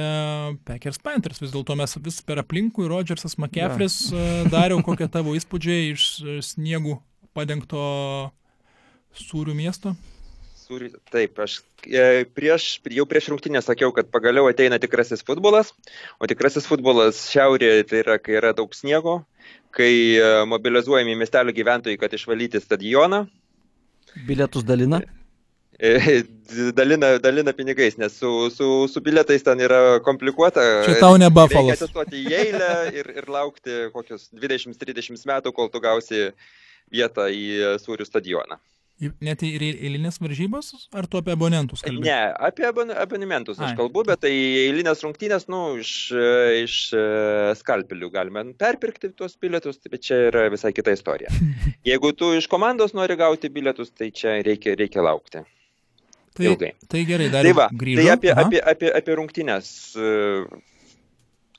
[0.66, 1.38] Packers Panthers.
[1.42, 4.10] Vis dėlto mes vis per aplinkui, Rodgersas McCaffrey's
[4.50, 6.08] dariau, kokie tavo įspūdžiai iš
[6.54, 6.98] sniegų
[7.34, 7.82] padengto
[9.22, 9.94] sūrių miesto.
[10.68, 15.70] Sūri- Taip, aš e, prieš, jau prieš rungtynę sakiau, kad pagaliau ateina tikrasis futbolas,
[16.20, 19.22] o tikrasis futbolas šiaurėje tai yra, kai yra daug sniego,
[19.72, 23.22] kai e, mobilizuojami miestelio gyventojai, kad išvalyti stadioną,
[24.28, 25.00] Bilietus dalina.
[25.78, 26.22] e,
[26.76, 30.64] dalina, dalina pinigais, nes su, su, su bilietais ten yra komplikuota.
[30.84, 31.76] Čia tau ne Reikia Buffalo's.
[31.82, 36.26] atsistoti į eilę ir, ir laukti kokius 20-30 metų, kol tu gausi
[36.90, 38.58] vietą į Sūrių stadioną.
[39.22, 42.02] Net ir eilinės varžybos, ar tu apie abonentus kalbėjai?
[42.08, 43.76] Ne, apie abon abonementus aš Ai.
[43.78, 45.92] kalbu, bet tai eilinės rungtynės, nu, iš,
[46.64, 47.02] iš e,
[47.60, 51.30] skalpelių galime perpirkti tuos bilietus, bet čia yra visai kita istorija.
[51.88, 55.44] Jeigu tu iš komandos nori gauti bilietus, tai čia reikia, reikia laukti
[56.38, 56.72] Tai, ilgai.
[56.90, 58.02] tai gerai, dar Tai va, grįžau.
[58.02, 58.48] tai apie, Aha.
[58.48, 59.70] apie, apie, apie rungtynės.
[59.94, 60.66] e,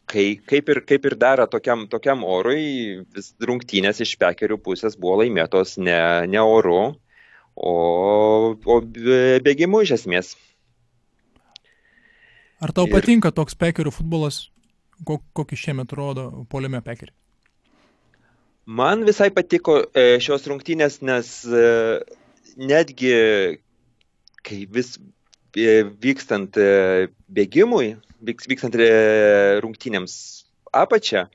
[0.10, 3.04] Kai, kaip, ir, kaip ir dera tokiam, tokiam orui,
[3.46, 6.96] rungtynės iš pekerių pusės buvo laimėtos ne, ne oru,
[7.60, 7.74] o,
[8.56, 10.34] o bė- bėgimu iš esmės.
[12.60, 14.50] Ar tau ir- patinka toks pekerių futbolas,
[15.08, 17.16] ko- kokį šiemet rodo poliame pekeriai?
[18.70, 21.64] Man visai patiko e, šios rungtynės, nes e,
[22.60, 23.14] netgi
[24.46, 24.92] kai vis
[25.58, 27.96] e, vykstant e, bėgimui,
[28.30, 28.90] vyks, vykstant e,
[29.64, 30.14] rungtynėms
[30.84, 31.26] apačią,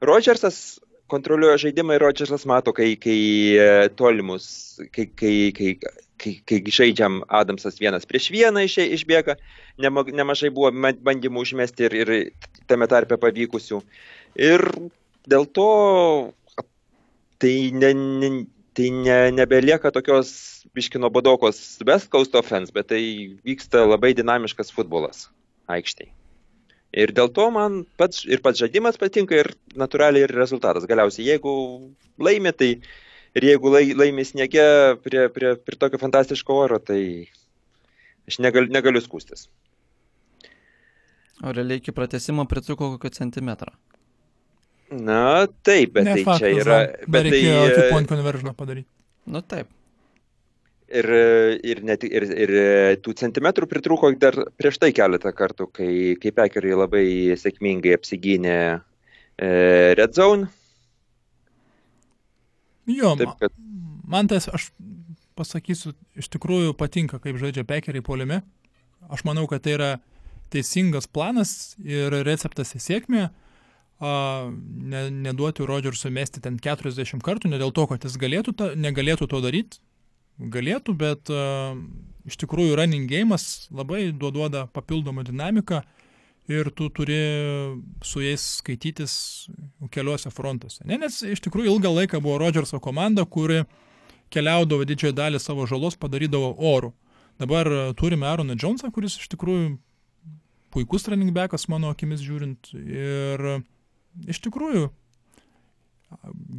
[0.00, 3.18] Rodžersas kontroliuoja žaidimą ir Rodžersas mato, kai, kai
[3.56, 4.46] e, tolimus,
[4.94, 5.72] kai, kai, kai,
[6.20, 9.36] kai, kai žaidžiam Adamsas vienas prieš vieną iš, išbėga,
[9.82, 10.70] nema, nemažai buvo
[11.02, 12.14] bandymų užmesti ir, ir
[12.70, 13.80] tame tarpe pavykusių.
[14.40, 14.64] Ir
[15.30, 15.68] dėl to
[17.40, 18.30] tai, ne, ne,
[18.76, 20.32] tai ne, nebelieka tokios
[20.76, 23.02] biškino badokos West Coast offense, bet tai
[23.46, 25.28] vyksta labai dinamiškas futbolas
[25.70, 26.19] aikštėje.
[26.90, 30.88] Ir dėl to man pats ir pats žaidimas patinka ir natūraliai ir rezultatas.
[30.90, 31.52] Galiausiai, jeigu
[32.18, 32.70] laimi, tai
[33.38, 34.64] ir jeigu lai, laimi sniege
[35.04, 37.00] prie, prie, prie tokio fantastiško oro, tai
[38.26, 39.46] aš negal, negaliu skūstis.
[41.40, 43.72] O realiai iki pratesimo pritruko kokio centimetro.
[44.90, 46.78] Na, taip, bet ne tai faktas, čia yra.
[47.06, 48.90] Bet tai, reikėjo e, two point conversion padaryti.
[49.30, 49.70] Nu taip.
[50.90, 51.06] Ir,
[51.62, 52.52] ir, net, ir, ir
[52.98, 57.04] tų centimetrų pritruko dar prieš tai keletą kartų, kai, kai pekeriai labai
[57.38, 59.50] sėkmingai apsigynė e,
[59.94, 60.48] Red Zone.
[62.90, 63.54] Jo, Taip, kad
[64.10, 64.72] man tas, aš
[65.38, 68.40] pasakysiu, iš tikrųjų patinka, kaip žaidžia pekeriai poliame.
[69.14, 69.90] Aš manau, kad tai yra
[70.50, 73.28] teisingas planas ir receptas į sėkmę.
[74.00, 74.10] A,
[74.90, 79.28] ne, neduoti Rodžersui mesti ten 40 kartų, ne dėl to, kad jis galėtų ta, negalėtų
[79.30, 79.80] to daryti.
[80.40, 81.74] Galėtų, bet a,
[82.28, 85.82] iš tikrųjų running game'as labai duoda papildomą dinamiką
[86.50, 87.18] ir tu turi
[88.02, 89.12] su jais skaitytis
[89.92, 90.82] keliuose frontuose.
[90.88, 93.62] Ne, nes iš tikrųjų ilgą laiką buvo Rodžerso komanda, kuri
[94.32, 96.94] keliaudavo didžiąją dalį savo žalos padarydavo orų.
[97.40, 99.76] Dabar a, turime Aaroną Jonesą, kuris iš tikrųjų
[100.72, 102.72] puikus running backas mano akimis žiūrint.
[102.78, 103.60] Ir
[104.30, 104.88] iš tikrųjų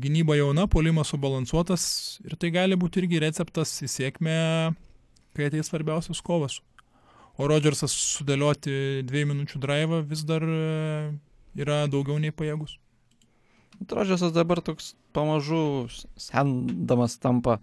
[0.01, 1.83] gynyba jauna, polimas subalansuotas
[2.25, 4.37] ir tai gali būti irgi receptas į sėkmę,
[5.35, 6.59] kai ateis svarbiausias kovas.
[7.39, 11.11] O Rodžersas sudėlioti dviejų minučių drivą vis dar e,
[11.59, 12.77] yra daugiau nei pajėgus.
[13.81, 15.87] Rodžersas dabar toks pamažu
[16.19, 17.59] sendamas tampa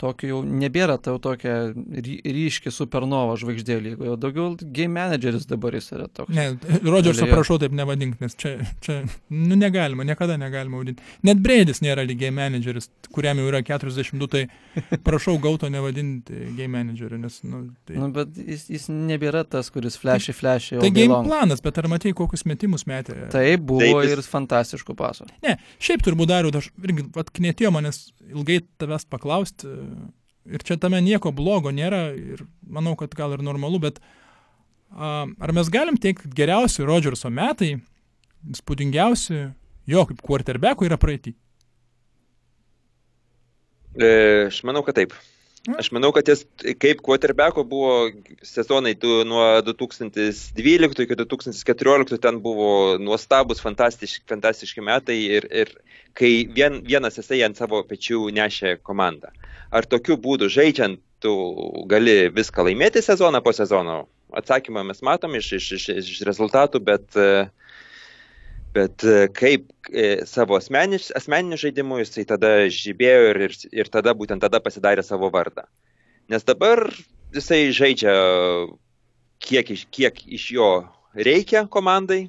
[0.00, 5.90] tokio jau nebėra tau tokia ry, ryški supernova žvaigždė lygoje, daugiau game manageris dabar jis
[5.96, 6.32] yra toks.
[6.34, 11.04] Ne, Rodžersą prašau taip nevadink, nes čia, čia nu, negalima, niekada negalima vadinti.
[11.26, 17.18] Net Breidis nėra game manageris, kuriam jau yra 42, tai prašau gauto nevadinti game manageriu,
[17.20, 17.40] nes...
[17.46, 17.98] Nu, tai...
[18.00, 20.78] nu, bet jis, jis nebėra tas, kuris flashy, flashy.
[20.80, 21.28] Tai game long.
[21.28, 23.16] planas, bet ar matei, kokius metimus metė?
[23.32, 24.16] Taip, buvo taip, jis...
[24.16, 25.28] ir fantastiškų pasų.
[25.44, 29.70] Ne, šiaip turbūt dariau, aš irgi, vat, knėtėjo manęs ilgai tavęs paklausti,
[30.50, 34.00] ir čia tame nieko blogo nėra, ir manau, kad gal ir normalu, bet
[34.90, 37.76] a, ar mes galim teikti geriausi Rodžerso metai,
[38.56, 39.42] spūdingiausi
[39.90, 41.34] jo kaip quarterbackų yra praeitį?
[43.98, 44.10] E,
[44.46, 45.16] aš manau, kad taip.
[45.68, 46.46] Aš manau, kad jis
[46.80, 48.08] kaip quarterbacko buvo
[48.48, 55.74] sezonai tu, nuo 2012 iki 2014 ten buvo nuostabus, fantastiški, fantastiški metai ir, ir
[56.16, 59.34] kai vien, vienas jisai ant savo pečių nešė komandą.
[59.68, 61.34] Ar tokiu būdu žaidžiant tu
[61.92, 64.06] gali viską laimėti sezoną po sezono?
[64.32, 67.20] Atsakymą mes matom iš, iš, iš, iš rezultatų, bet,
[68.74, 69.04] bet
[69.34, 74.60] kaip e, savo asmeniniu asmeniniu žaidimu jisai tada žibėjo ir, ir, ir tada būtent tada
[74.62, 75.66] pasidarė savo vardą.
[76.30, 76.84] Nes dabar
[77.34, 78.14] jisai žaidžia
[79.42, 80.70] kiek iš, kiek iš jo
[81.14, 82.28] reikia komandai.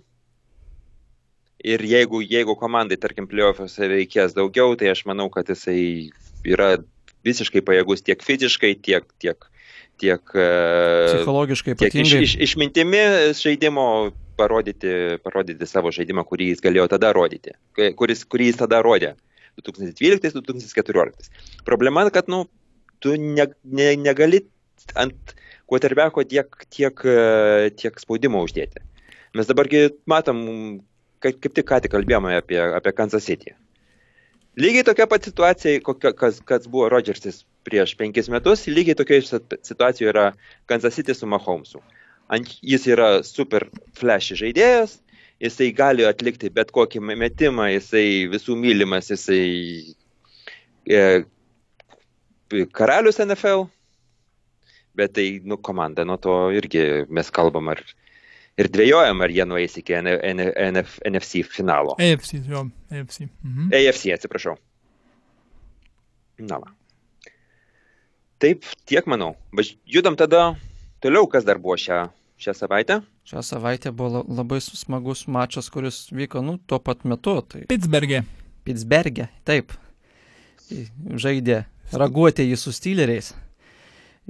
[1.62, 6.10] Ir jeigu, jeigu komandai, tarkim, playoffuose reikės daugiau, tai aš manau, kad jisai
[6.48, 6.80] yra
[7.22, 9.46] visiškai pajėgus tiek fiziškai, tiek, tiek,
[10.02, 10.48] tiek e,
[11.12, 13.04] psichologiškai, tiek iš, iš, išmintimi
[13.38, 13.86] žaidimo
[14.42, 17.54] parodyti, parodyti savo žaidimą, kurį jis galėjo tada rodyti,
[18.00, 19.14] kuris, kurį jis tada rodė
[19.62, 21.32] 2012-2014.
[21.68, 22.46] Problema, kad nu,
[23.00, 24.46] tu ne, ne, negali
[25.00, 25.36] ant
[25.70, 27.04] quarterbacko tiek, tiek,
[27.80, 28.84] tiek spaudimo uždėti.
[29.38, 30.40] Mes dabargi matom,
[31.24, 33.54] kaip, kaip tik ką tik kalbėjome apie, apie Kansas City.
[34.60, 40.12] Lygiai tokia pat situacija, kokia, kas, kas buvo Rodžersis prieš penkis metus, lygiai tokia situacija
[40.12, 40.26] yra
[40.68, 41.80] Kansas City su Mahomesu.
[42.32, 43.68] Ant, jis yra super
[43.98, 45.00] flash žaidėjas,
[45.44, 49.44] jisai gali atlikti bet kokį metimą, jisai visų mylimas, jisai
[50.88, 51.02] e,
[52.78, 53.66] karalius NFL,
[54.96, 57.84] bet tai, nu, komanda, nuo to irgi mes kalbam, ar
[58.60, 61.96] ir dvėjojam, ar jie nueis iki NF, NFC finalo.
[62.00, 63.26] AFC, jo, AFC.
[63.44, 63.72] Mhm.
[63.76, 64.58] AFC, atsiprašau.
[66.42, 66.72] Na, va.
[68.42, 69.36] Taip, tiek manau.
[69.86, 70.56] Judam tada
[71.04, 72.08] toliau, kas dar buvo šią,
[72.42, 73.00] šią savaitę.
[73.30, 77.38] Šią savaitę buvo labai smagus mačas, kuris vyko, nu, tuo pat metu.
[77.46, 77.66] Tai...
[77.70, 78.24] Pittsburgė.
[78.66, 79.76] Pittsburgė, taip.
[81.22, 83.34] Žaidė raguotieji su styleriais.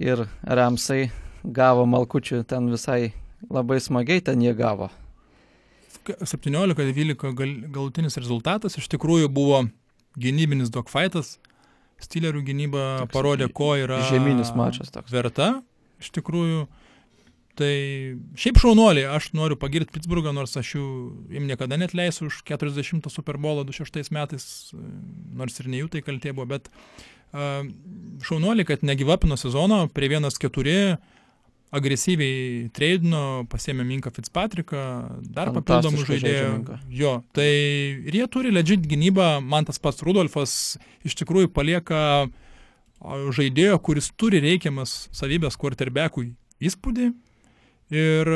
[0.01, 1.11] Ir Ramsai
[1.43, 3.13] gavo malkučių ten visai
[3.49, 4.89] labai smagiai ten jie gavo.
[6.01, 9.63] 17-12 gal, galutinis rezultatas iš tikrųjų buvo
[10.17, 11.37] gynybinis dogfightas.
[12.01, 15.11] Stilerių gynyba toks parodė, ko yra žeminis mačas toks.
[15.13, 15.59] verta.
[16.01, 16.63] Iš tikrųjų,
[17.59, 17.73] tai
[18.39, 20.87] šiaip šaunuoliai, aš noriu pagirti Pittsburghą, nors aš jų
[21.37, 24.45] im niekada net leisiu už 40 Super Bowl 26 metais,
[25.35, 27.63] nors ir ne jų tai kaltė buvo, bet uh,
[28.27, 30.99] šaunuoliai, kad negyvapino sezono prie 1-4
[31.71, 34.81] agresyviai treidino, pasėmė Minką Fitzpatricką,
[35.31, 36.77] dar papildomų žaidėjų.
[36.91, 37.47] Jo, tai
[38.09, 40.55] ir jie turi legit gynybą, man tas pats Rudolfas
[41.07, 42.27] iš tikrųjų palieka
[43.01, 47.11] žaidėjo, kuris turi reikiamas savybės quarterbackui įspūdį.
[47.91, 48.29] Ir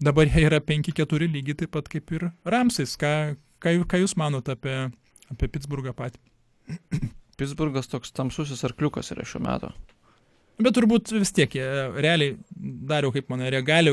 [0.00, 2.94] dabar jie yra 5-4 lygiai taip pat kaip ir Ramsais.
[3.00, 4.76] Ką, ką, ką jūs manote apie,
[5.32, 6.22] apie Pittsburghą patį?
[7.36, 9.68] Pittsburghas toks tamsusis arkliukas yra šiuo metu.
[10.56, 11.66] Bet turbūt vis tiek, jie
[12.00, 12.38] realiai,
[12.88, 13.92] dariau kaip manai, jie gali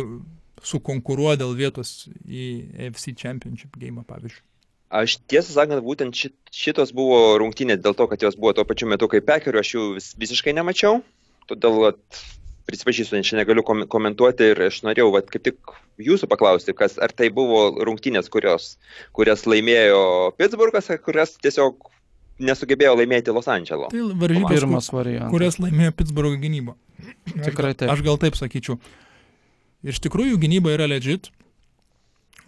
[0.64, 1.92] sukonkuruoti dėl vietos
[2.24, 2.46] į
[2.88, 4.46] AFC Championship game, pavyzdžiui.
[4.94, 8.88] Aš tiesą sakant, būtent šit, šitos buvo rungtynės dėl to, kad jos buvo tuo pačiu
[8.88, 11.02] metu kaip pekerių, aš jų vis, visiškai nemačiau.
[11.50, 11.90] Todėl
[12.70, 17.30] prisipažįstu, aš negaliu komentuoti ir aš norėjau vat, kaip tik jūsų paklausti, kas, ar tai
[17.34, 18.78] buvo rungtynės, kurios,
[19.16, 21.90] kurias laimėjo Pittsburghas, ar kurias tiesiog
[22.44, 23.92] nesugebėjo laimėti Los Andželo.
[23.92, 25.32] Tai varžybos, pirmas variantas.
[25.34, 26.76] Kurias laimėjo Pittsburgh gynyba.
[27.36, 27.92] Tikrai taip.
[27.94, 28.80] Aš gal taip sakyčiau.
[29.84, 31.30] Iš tikrųjų gynyba yra legit,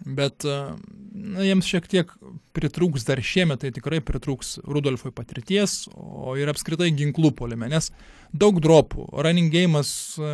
[0.06, 2.12] bet na, jiems šiek tiek
[2.56, 7.90] pritrūks dar šiemet, tai tikrai pritrūks Rudolfui patirties, o ir apskritai ginklų polime, nes
[8.36, 10.32] daug dropų, running game'as e,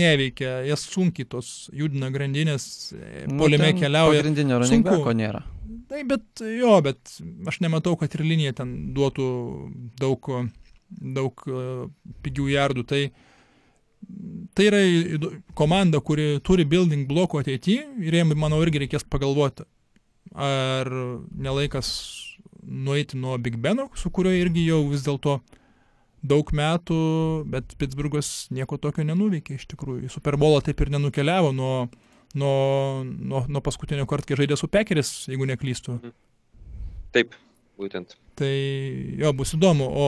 [0.00, 2.64] neveikia, jas sunkiai tos judina grandinės,
[2.96, 4.20] e, polime nu, keliauja.
[4.22, 5.42] Pagrindinio running backo nėra.
[5.90, 7.16] Tai bet jo, bet
[7.50, 9.30] aš nematau, kad ir linija ten duotų
[10.00, 10.30] daug,
[10.90, 11.66] daug e,
[12.26, 12.86] pigių jardų.
[12.90, 13.02] Tai,
[14.54, 14.80] tai yra
[15.58, 19.66] komanda, kuri turi building blokų ateityje ir jiems, manau, irgi reikės pagalvoti,
[20.34, 20.90] ar
[21.30, 21.92] nelaikas
[22.60, 25.38] nueiti nuo Big Beno, su kuriuo irgi jau vis dėlto
[26.20, 27.00] daug metų,
[27.48, 30.10] bet Pittsburghas nieko tokio nenuveikė iš tikrųjų.
[30.12, 31.88] Super Bowlą taip ir nenukeliavo nuo,
[32.34, 32.56] nuo,
[33.04, 35.96] nuo, nuo paskutinio karto, kai žaidė su Pekeris, jeigu neklystu.
[37.16, 37.32] Taip,
[37.80, 38.18] būtent.
[38.38, 38.52] Tai
[39.22, 39.88] jo, bus įdomu.
[39.88, 40.06] O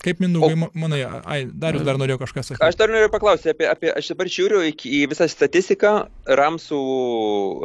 [0.00, 2.64] Kaip mindaugai, o, manai, ai, Darius dar norėjo kažką sakyti.
[2.64, 5.90] Aš dar noriu paklausyti apie, apie aš dabar žiūriu į, į visą statistiką.
[6.40, 6.78] Ramsų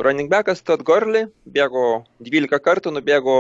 [0.03, 3.37] running backas Todd Gorley bėgo 12 kartų, nubėgo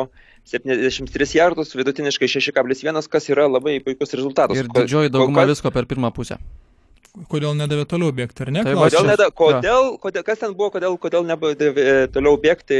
[0.47, 4.61] 73 jardus, vidutiniškai 6,1, kas yra labai puikus rezultatas.
[4.63, 5.57] Ir didžioji dauguma kas...
[5.57, 6.39] visko per pirmą pusę.
[7.31, 8.63] Kodėl nedavė toliau bėgti, ar ne?
[8.63, 12.79] Tai kodėl, neda, kodėl, kodėl, kas ten buvo, kodėl, kodėl nebadavė toliau bėgti,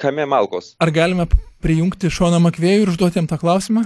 [0.00, 0.74] kame malkos?
[0.80, 1.28] Ar galime
[1.64, 3.84] prijungti Šoną Makvėjų ir užduoti jam tą klausimą?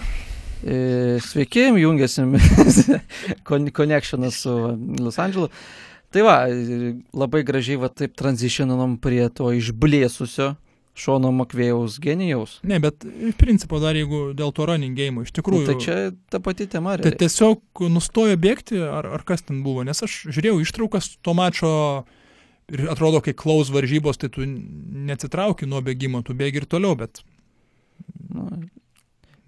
[0.65, 2.23] E, sveiki, jungiasi
[3.79, 4.55] connectionas su
[4.99, 5.51] Los Andželu.
[6.11, 6.39] Tai va,
[7.13, 10.55] labai gražiai va taip tranzitioninam prie to išblėsusio
[10.99, 12.57] Šono Makvėjaus genijaus.
[12.67, 13.05] Ne, bet
[13.39, 15.67] principo dar jeigu dėl to running game, iš tikrųjų.
[15.67, 15.97] Nu, tai čia
[16.33, 16.97] ta pati tema.
[16.99, 21.71] Tai tiesiog nustojo bėgti, ar, ar kas ten buvo, nes aš žiūrėjau ištraukas to mačo
[22.73, 27.23] ir atrodo, kai klaus varžybos, tai tu neatsitrauki nuo bėgimo, tu bėgi ir toliau, bet...
[28.33, 28.49] Nu,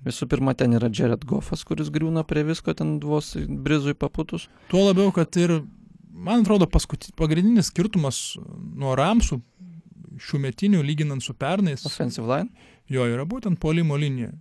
[0.07, 4.47] Visų pirma, ten yra Jared Goffas, kuris griūna prie visko ten vos brizui paputus.
[4.73, 5.59] Tuo labiau, kad ir,
[6.11, 6.69] man atrodo,
[7.21, 9.43] pagrindinis skirtumas nuo Ramsų
[10.21, 11.85] šių metinių, lyginant su pernais.
[11.89, 12.49] Offensive line?
[12.91, 14.33] Jo, yra būtent polimo linija.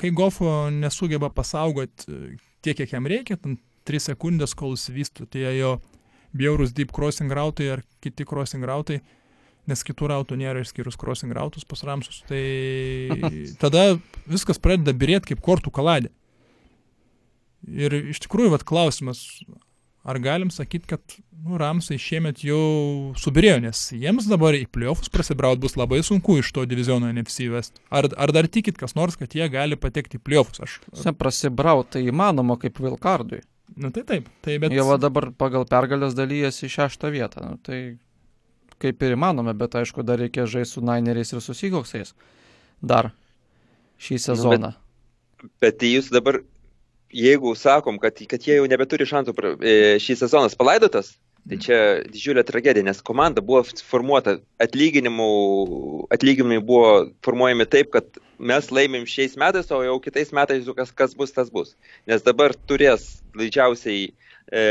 [0.00, 5.44] Kai Goffo nesugeba pasaugoti e, tiek, kiek jam reikia, ten 3 sekundės, kol įsivystų tie
[5.58, 5.76] jo
[6.32, 9.00] bjaurus deep crossing rautai ar kiti crossing rautai,
[9.70, 12.42] nes kitų rautų nėra išskyrus crossing rautus pas Ramsus, tai
[13.62, 13.96] tada
[14.26, 16.12] viskas pradeda birėti kaip kortų kaladė.
[17.70, 19.22] Ir iš tikrųjų, vat klausimas,
[20.02, 25.62] ar galim sakyti, kad nu, Ramsai šiemet jau subirėjo, nes jiems dabar į playoffus prasibraut
[25.62, 27.78] bus labai sunku iš to diviziono NFC vest.
[27.94, 30.62] Ar, ar dar tikit kas nors, kad jie gali patekti į playoffus?
[30.66, 30.76] Aš...
[31.04, 33.44] Se prasibraut tai įmanoma kaip Vilkardui.
[33.76, 34.74] Na nu, tai taip, tai bet...
[34.74, 37.46] Jie va dabar pagal pergalės dalyjasi į šeštą vietą.
[37.46, 37.78] Nu, tai
[38.82, 42.14] kaip ir įmanoma, bet aišku, dar reikia žaisti su Nineriais ir su Seahawksais.
[42.82, 43.12] Dar
[44.02, 44.72] šį sezoną.
[44.74, 46.40] Nu, bet, bet jūs dabar,
[47.14, 51.14] jeigu sakom, kad, kad jie jau nebeturi šansų e, šį sezonas palaidotas,
[51.48, 56.92] tai čia didžiulė tragedija, nes komanda buvo formuota, atlyginimai buvo
[57.26, 61.50] formuojami taip, kad mes laimim šiais metais, o jau kitais metais kas, kas bus, tas
[61.50, 61.74] bus.
[62.10, 64.62] Nes dabar turės didžiausiai e,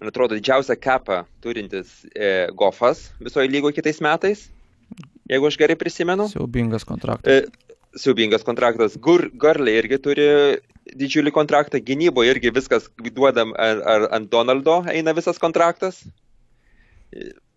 [0.00, 4.46] man atrodo, didžiausią kapą turintis e, Gofas visoje lygoje kitais metais,
[5.30, 6.28] jeigu aš gerai prisimenu.
[6.32, 7.32] Siaubingas kontraktas.
[7.32, 8.98] E, siaubingas kontraktas.
[9.00, 10.28] Gur, Garley irgi turi
[10.96, 16.04] didžiulį kontraktą, gynyboje irgi viskas duodam, ar, ar ant Donaldo eina visas kontraktas.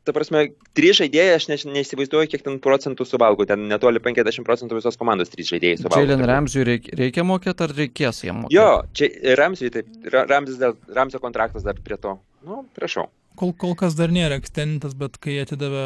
[0.07, 0.45] Ta prasme,
[0.77, 5.31] trys žaidėjai, aš ne, neįsivaizduoju, kiek ten procentų suvalgo, ten netoli 50 procentų visos komandos
[5.33, 6.01] trys žaidėjai suvalgo.
[6.05, 8.57] Jalen Ramsui reikia, reikia mokėti ar reikės jam mokėti?
[8.57, 12.15] Jo, čia Ramsui, taip, Ramsio kontraktas dar prie to.
[12.47, 13.09] Nu, prašau.
[13.39, 15.85] Kol, kol kas dar nėra ekstendintas, bet kai atidavė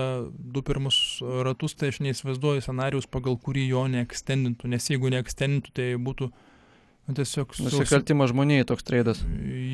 [0.56, 0.96] du pirmus
[1.46, 6.32] ratus, tai aš neįsivaizduoju scenarius, pagal kurį jo neekstendintų, nes jeigu neekstendintų, tai būtų
[7.12, 7.54] tiesiog...
[7.60, 9.22] Nusikaltimas žmonijai toks traidas.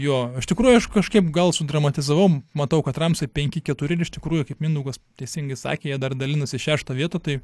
[0.01, 4.63] Jo, iš tikrųjų aš kažkaip gal sudramatizavau, matau, kad Ramsai 5-4 ir iš tikrųjų, kaip
[4.63, 7.37] Mindaugas teisingai sakė, jie dar dalinasi šeštą vietą, tai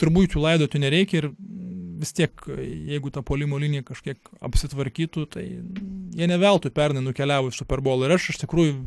[0.00, 1.28] turbūt jų laidoti nereikia ir
[1.98, 7.82] vis tiek, jeigu ta polimo linija kažkiek apsitvarkytų, tai jie neveltui pernai nukeliavo į Super
[7.84, 8.04] Bowl.
[8.06, 8.78] Ir aš iš tikrųjų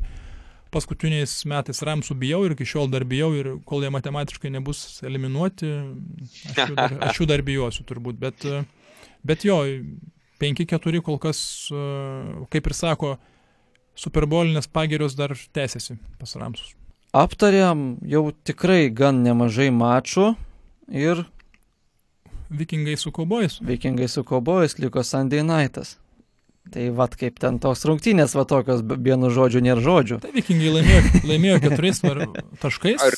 [0.72, 5.72] paskutiniais metais Ramsų bijau ir iki šiol dar bijau ir kol jie matematiškai nebus eliminuoti,
[6.54, 8.20] aš jų dar, aš jų dar bijosiu turbūt.
[8.22, 8.48] Bet,
[9.28, 9.60] bet jo,
[10.42, 11.42] 5-4 kol kas,
[12.54, 13.16] kaip ir sako,
[13.98, 16.74] superbolinės pagirios dar tęsiasi pas Ramsus.
[17.12, 20.32] Aptarėm jau tikrai gan nemažai mačų
[20.88, 21.26] ir
[22.52, 23.62] Vikingai su kaubojais.
[23.64, 25.96] Vikingai su kaubojais liko Sunday Nightas.
[26.72, 30.20] Tai vad kaip ten tos rungtynės, va tokios, vienu žodžiu nėra žodžių.
[30.22, 31.02] Tai vikingai laimėjo,
[31.32, 32.04] laimėjo keturiais
[32.62, 33.06] taškais.
[33.08, 33.18] Ar...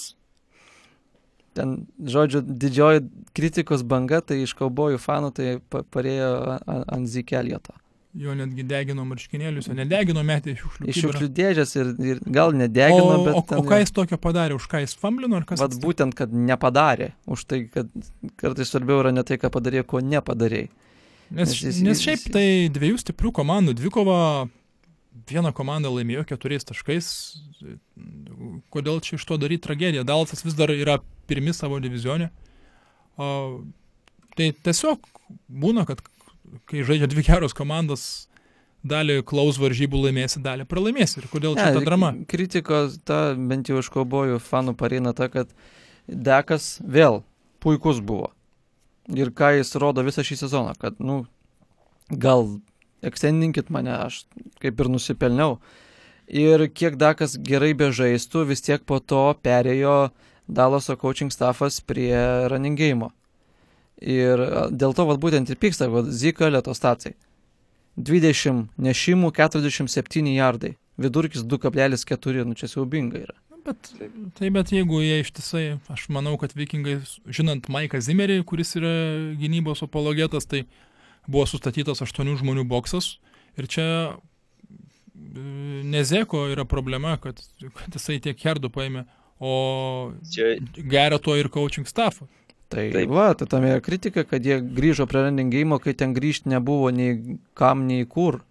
[1.53, 3.03] Ten, žodžiu, didžioji
[3.37, 5.47] kritikos banga, tai iš kaubojų fanų tai
[5.93, 6.29] parėjo
[6.65, 7.75] ant Zikelijoto.
[8.13, 10.85] Jo netgi degino marškinėlius, jo nedegino metė iš šiukšlių.
[10.85, 11.01] Iš kibirą.
[11.01, 13.37] šiukšlių dėžės ir, ir gal nedegino, o, bet...
[13.39, 15.57] o, ten o ką jis tokio padarė, už ką jis famblino ar kas?
[15.57, 15.87] Vat atsitiko?
[15.87, 17.07] būtent, kad nepadarė.
[17.25, 17.89] Už tai, kad
[18.37, 20.67] kartais svarbiau yra ne tai, ką padarė, ko nepadarė.
[21.33, 24.19] Nes, nes jis- nes šiaip tai dviejų stiprių komandų dvikova,
[25.29, 27.07] viena komanda laimėjo keturiais taškais.
[28.73, 30.05] Kodėl čia iš to daryti tragediją?
[30.07, 30.99] Dalsas vis dar yra
[31.29, 32.29] pirmi savo divizionė.
[33.21, 33.27] O,
[34.37, 35.05] tai tiesiog
[35.47, 36.01] būna, kad
[36.69, 38.27] kai žaidžia dvi geros komandos,
[38.83, 41.21] dalį klaus varžybų laimėsi, dalį pralaimėsi.
[41.21, 42.11] Ir kodėl čia ta drama?
[42.29, 45.53] Kritikos, ta bent jau iš kaubojų fanų pareina ta, kad
[46.07, 47.21] Dekas vėl
[47.63, 48.33] puikus buvo.
[49.07, 51.23] Ir ką jis rodo visą šį sezoną, kad, nu,
[52.11, 52.57] gal
[53.05, 54.23] ekstendinkit mane, aš
[54.63, 55.57] kaip ir nusipelniau.
[56.27, 60.13] Ir kiek Dakas gerai bežaistų, vis tiek po to perėjo
[60.47, 62.15] Dalaso coaching staffas prie
[62.51, 63.11] running game.
[64.03, 64.41] Ir
[64.71, 67.15] dėl to vat, būtent ir pyksta, kad Zika Lieto stacijai.
[67.95, 70.73] 20 nešimų, 47 jardai.
[70.97, 73.37] Vidurkis 2,4, nu čia siaubinga yra.
[73.63, 73.93] Bet,
[74.35, 76.97] tai bet jeigu jie ištisai, aš manau, kad vikingai,
[77.31, 78.91] žinant Maiką Zimmerį, kuris yra
[79.39, 80.65] gynybos apologetas, tai
[81.27, 83.17] buvo sustatytas aštuonių žmonių boksas.
[83.59, 84.13] Ir čia e,
[85.93, 89.05] Nezeko yra problema, kad, kad jisai tiek herdų paėmė,
[89.43, 89.53] o
[90.33, 92.29] Čia geria to ir coaching staffą.
[92.73, 93.11] Tai Taip.
[93.11, 96.89] va, tai tam yra kritika, kad jie grįžo prie running game, kai ten grįžti nebuvo
[96.89, 98.41] nei kam, nei kur.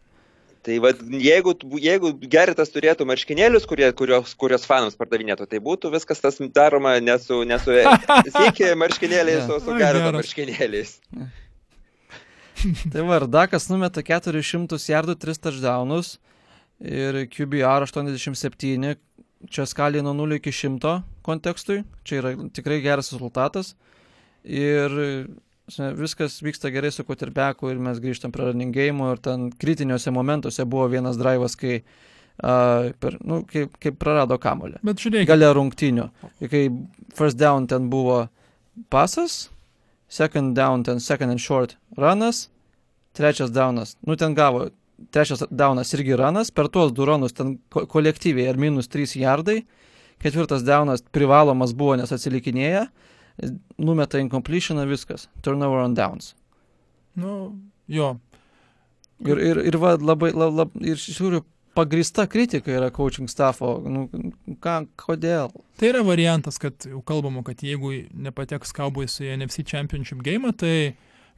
[0.62, 6.22] Tai vad, jeigu, jeigu Geritas turėtų marškinėlius, kurie, kurios, kurios fanams pardavinėtų, tai būtų viskas
[6.22, 7.74] tas daroma ne su, ne su
[8.36, 10.94] sėkė marškinėliais, o su Gerito marškinėliais.
[12.92, 16.16] Tai va, ir Dakas numeta 400 jardų, 3 touchdownus
[16.82, 18.94] ir QBR 87,
[19.50, 23.74] čia skalė nuo 0 iki 100 kontekstui, čia yra tikrai geras rezultatas.
[24.42, 24.94] Ir
[25.98, 30.66] viskas vyksta gerai su Kotirbeku ir mes grįžtam prie running game ir ten kritiniuose momentuose
[30.66, 31.80] buvo vienas drivas, kai,
[32.42, 34.82] uh, per, nu, kai, kai prarado kamolį.
[34.82, 36.08] Bet žiūrėk, Gale rungtinių.
[36.50, 36.64] Kai
[37.14, 38.26] first down ten buvo
[38.90, 39.46] pasas,
[40.08, 42.48] second down ten second and short runas,
[43.16, 44.68] trečias downas, nu ten gavo,
[45.12, 49.62] trečias downas irgi runas, per tuos du runus ten ko kolektyviai ir minus 3 jardai,
[50.22, 52.86] ketvirtas downas privalomas buvo, nes atsilikinėja,
[53.78, 56.34] numeta incompletioną viskas, turnover on downs.
[57.16, 57.52] nu,
[57.88, 58.16] jo,
[59.22, 61.42] Ir, ir, ir va, labai, lab, lab, ir iš tikrųjų
[61.76, 64.06] pagrista kritika yra coaching staffo, nu,
[64.62, 65.52] ką, kodėl?
[65.78, 70.74] Tai yra variantas, kad jau kalbama, kad jeigu nepateks Cowboys į NFC Championship game, tai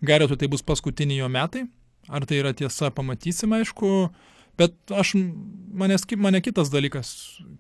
[0.03, 1.67] Garetui tai bus paskutiniai jo metai.
[2.09, 4.11] Ar tai yra tiesa, pamatysim, aišku.
[4.59, 5.15] Bet aš,
[6.07, 7.09] ki- mane kitas dalykas,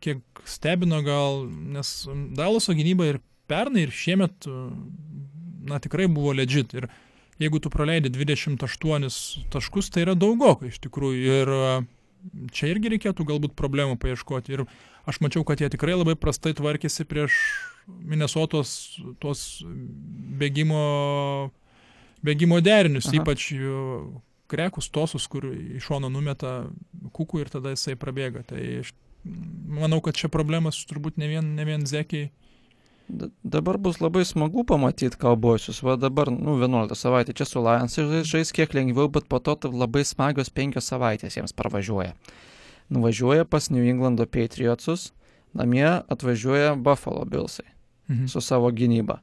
[0.04, 2.04] kiek stebino gal, nes
[2.36, 3.18] Dalaso gynyba ir
[3.50, 4.46] pernai, ir šiemet,
[5.64, 6.74] na tikrai buvo legit.
[6.76, 6.86] Ir
[7.40, 11.40] jeigu tu praleidi 28 taškus, tai yra daugokai iš tikrųjų.
[11.40, 11.54] Ir
[12.54, 14.54] čia irgi reikėtų galbūt problemų paieškoti.
[14.54, 14.66] Ir
[15.08, 17.32] aš mačiau, kad jie tikrai labai prastai tvarkėsi prieš
[17.88, 19.64] Minnesotos tuos
[20.40, 21.50] bėgimo,
[22.24, 23.20] bėgimo derinius, Aha.
[23.22, 26.66] Ypač jų krekus tosus, kur iš šono numeta
[27.16, 28.44] kukų ir tada jisai prabėga.
[28.46, 28.92] Tai aš
[29.24, 32.30] manau, kad čia problemas turbūt ne vien, ne vien zekiai.
[33.08, 35.82] D dabar bus labai smagu pamatyti kaubojusius.
[35.84, 39.70] Va dabar, nu, 11 savaitė čia su Lions žais, kiek lengviau, bet po to tai
[39.72, 42.14] labai smagios 5 savaitės jiems pravažiuoja.
[42.92, 45.12] Nuvažiuoja pas New Englando Patriotsus,
[45.52, 47.66] namie atvažiuoja Buffalo Billsai
[48.08, 48.26] Mhm.
[48.28, 49.18] su savo gynyba.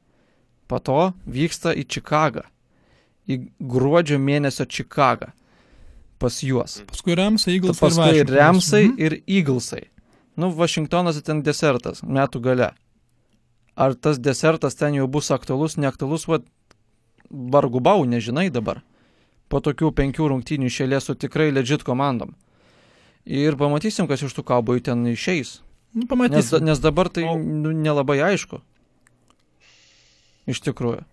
[0.66, 2.42] Po to vyksta į Čikagą.
[3.28, 5.30] Į gruodžio mėnesio Čikagą.
[6.18, 6.80] Pas juos.
[6.86, 8.98] Paskui Ramsai, Eagles Paskui ir Remsai Mhm.
[8.98, 9.84] ir Eaglesai.
[10.36, 12.70] Nu, Vašingtonas ten desertas, metų gale.
[13.76, 16.38] Ar tas desertas ten jau bus aktualus, neaktualus, va,
[17.30, 18.82] vargu bau, nežinai dabar.
[19.48, 22.34] Po tokių penkių rungtynių išėlės su tikrai legit komandom.
[23.26, 25.60] Ir pamatysim, kas iš tų kaubojų ten išeis.
[25.94, 26.60] Nu, Nes, pamatysim.
[26.64, 28.60] nes dabar tai nu, nelabai aišku.
[30.46, 31.04] Iš tikrųjų.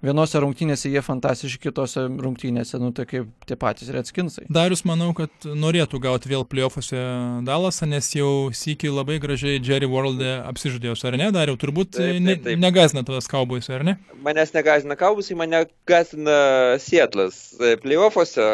[0.00, 4.46] Vienose rungtynėse jie fantastiški, kitose rungtynėse, nu tai kaip tie patys Redskinsai.
[4.48, 7.02] Darius, manau, kad norėtų gauti vėl playoffuose
[7.44, 11.58] Dalasą, nes jau sėki labai gražiai Jerry World'e apsižadėjo, ar ne, Dariau?
[11.60, 12.62] Turbūt Taip, taip, ne, taip.
[12.62, 13.98] negazina tavęs Cowboys, ar ne?
[14.24, 16.38] Manęs negazina Kaubusai, mane gazina
[16.80, 17.42] Sietlas.
[17.84, 18.48] Playoffuose,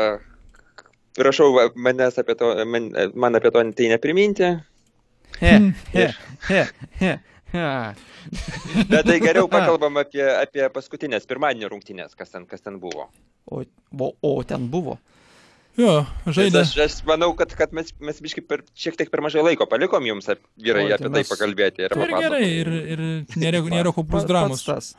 [1.15, 4.57] prašau manęs apie to, man, man apie to tai nepriminti.
[5.39, 5.55] He,
[5.93, 6.11] he, he,
[6.49, 6.67] he,
[6.99, 7.15] he.
[8.91, 13.09] Bet tai geriau pakalbam apie, apie paskutinės pirmadienio rungtynės, kas ten, kas ten buvo.
[13.47, 14.99] O, o, o ten buvo.
[15.77, 16.63] Jo, žaidė.
[16.65, 20.07] Aš, aš manau, kad, kad mes, mes biškai per, šiek tiek per mažai laiko palikom
[20.09, 21.85] jums vyrai Oi, tai apie tai mes- pakalbėti.
[21.85, 23.05] Ir, Ir gerai, ir, ir
[23.37, 24.65] nėra, nėra Pa- dramos.
[24.65, 24.95] tas.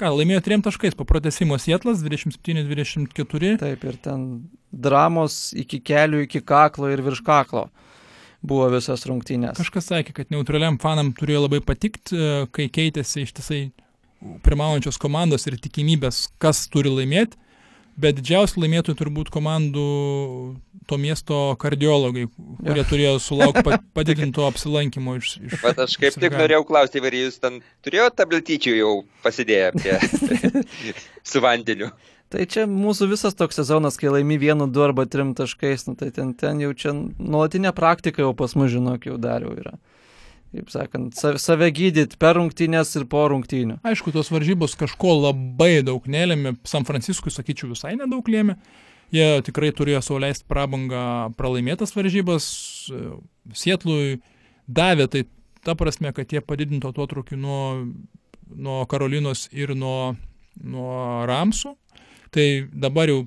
[0.00, 3.58] Ką, laimėjo trim taškais po pratesimo Sietlas 27-24.
[3.60, 4.24] Taip, ir ten
[4.72, 7.68] dramos iki kelių, iki kaklo ir virš kaklo
[8.42, 9.56] buvo visas rungtynės.
[9.60, 12.18] Kažkas sakė, kad neutraliam fanam turėjo labai patikti,
[12.54, 13.62] kai keitėsi ištisai
[14.46, 17.38] pirmaujančios komandos ir tikimybės, kas turi laimėti.
[17.92, 19.82] Bet didžiausi laimėtojai turbūt komandų
[20.88, 22.24] to miesto kardiologai,
[22.62, 22.86] kurie ja.
[22.88, 25.34] turėjo sulaukti padidinto apsilankimo iš...
[25.44, 28.94] iš Bet aš kaip tik norėjau klausti, ar jūs ten turėjote tabletyčių jau
[29.26, 29.98] pasidėję prie
[31.34, 31.92] su vandeniu?
[32.32, 36.08] Tai čia mūsų visas toks sezonas, kai laimi vienu, du arba trim taškais, nu, tai
[36.16, 39.76] ten, ten jau čia nuolatinė praktika jau pas mus, žinok, jau dariau yra
[40.52, 43.78] kaip sakant, save gydyti per rungtynės ir po rungtynių.
[43.88, 48.58] Aišku, tos varžybos kažko labai daug nelėmė, San Franciskui, sakyčiau, visai nedaug lėmė.
[49.12, 52.46] Jie tikrai turėjo sauliaisti prabangą pralaimėtas varžybas,
[53.56, 54.20] Sietlui
[54.68, 55.24] davė tai
[55.64, 57.62] ta prasme, kad jie padidinto atotrukį nuo,
[58.52, 60.14] nuo Karolinos ir nuo,
[60.60, 60.96] nuo
[61.28, 61.74] Ramsų.
[62.32, 63.22] Tai dabar jau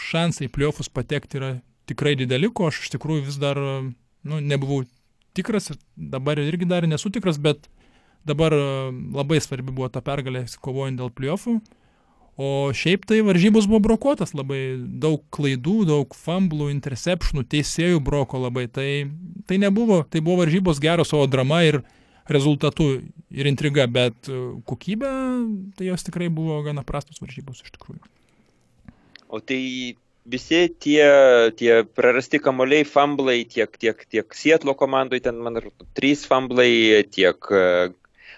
[0.00, 1.54] šansai pliofus patekti yra
[1.88, 4.82] tikrai dideli, ko aš iš tikrųjų vis dar nu, nebuvau
[5.36, 7.68] tikras, dabar irgi dar nesu tikras, bet
[8.26, 8.62] dabar e,
[9.14, 11.58] labai svarbi buvo ta pergalė kovojant dėl pliofų.
[12.36, 18.66] O šiaip tai varžybos buvo brokuotas labai, daug klaidų, daug fumblų, interceptionų, teisėjų broko labai.
[18.68, 18.88] Tai,
[19.48, 21.80] tai nebuvo, tai buvo varžybos geros, o drama ir
[22.28, 22.90] rezultatų
[23.32, 25.14] ir intriga, bet e, kokybė,
[25.78, 28.04] tai jos tikrai buvo gana prastos varžybos iš tikrųjų.
[29.28, 29.96] O tai
[30.26, 31.06] visi tie,
[31.58, 37.50] tie prarasti kamoliai, famblai, tiek, tiek, tiek Sietlo komandai, ten man atrodo, trys famblai, tiek,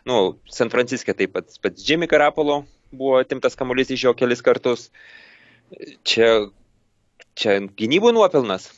[0.09, 0.19] nu,
[0.49, 4.89] San Franciske taip pat pats Jimmy Karapolo buvo atimtas kamuolys iš jo kelis kartus.
[6.09, 6.49] Čia,
[7.37, 8.71] čia gynybų nuopelnas.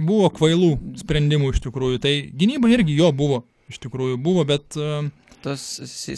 [0.00, 0.72] Buvo kvailų
[1.02, 2.00] sprendimų iš tikrųjų.
[2.00, 5.10] Tai gynyba irgi jo buvo, iš tikrųjų buvo, bet uh,
[5.42, 5.64] tas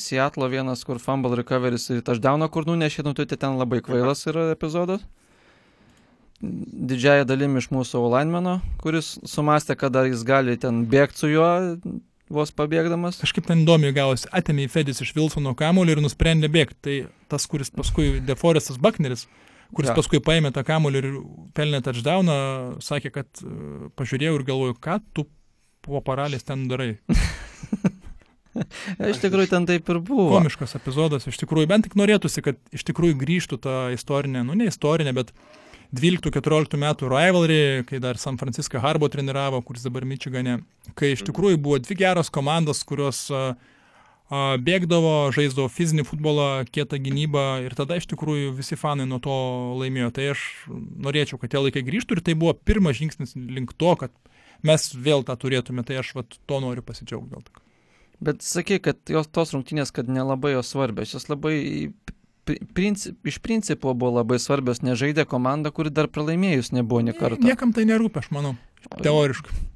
[0.02, 4.50] Seattle vienas, kur fumble recoveris ir touchdowną, kur nunešė, nu tai ten labai kvailas yra
[4.54, 5.04] epizodas.
[6.42, 11.52] Didžiaja dalim iš mūsų Olainmeno, kuris sumastė, kada jis gali ten bėgti su juo,
[12.32, 13.20] vos pabėgdamas.
[13.22, 16.78] Kažkaip ten įdomiai gavosi, atėmė į Fedis iš Wilsono kamuolį ir nusprendė bėgti.
[16.82, 16.96] Tai
[17.30, 19.28] tas, kuris paskui Deforestas Buckneris,
[19.76, 19.96] kuris ja.
[19.98, 21.08] paskui paėmė tą kamuolį ir
[21.56, 22.36] pelnė touchdowną,
[22.84, 25.28] sakė, kad uh, pažiūrėjau ir galvoju, ką tu
[25.82, 26.96] po paralės ten darai.
[29.12, 30.30] iš tikrųjų ten taip ir buvo.
[30.36, 34.68] Komiškas epizodas, iš tikrųjų, bent tik norėtųsi, kad iš tikrųjų grįžtų ta istorinė, nu ne
[34.72, 35.32] istorinė, bet
[35.92, 40.62] 12-14 metų rivalry, kai dar San Francisco Harbo treniravo, kuris dabar Mičigane,
[40.96, 47.00] kai iš tikrųjų buvo dvi geros komandos, kurios a, a, bėgdavo, žaisdavo fizinį futbolą, kietą
[47.02, 49.36] gynybą ir tada iš tikrųjų visi fanai nuo to
[49.82, 50.08] laimėjo.
[50.16, 54.16] Tai aš norėčiau, kad tie laikai grįžtų ir tai buvo pirmas žingsnis link to, kad
[54.64, 57.60] mes vėl tą turėtume, tai aš vat, to noriu pasidžiaugti gal tik.
[58.22, 61.56] Bet sakai, kad jos tos rungtynės, kad nelabai jos svarbios, jos labai
[62.74, 67.42] princip, iš principo buvo labai svarbios, nežaidė komanda, kuri dar pralaimėjus nebuvo ne kartą.
[67.42, 68.54] Niekam tai nerūpia, aš manau,
[69.02, 69.71] teoriškai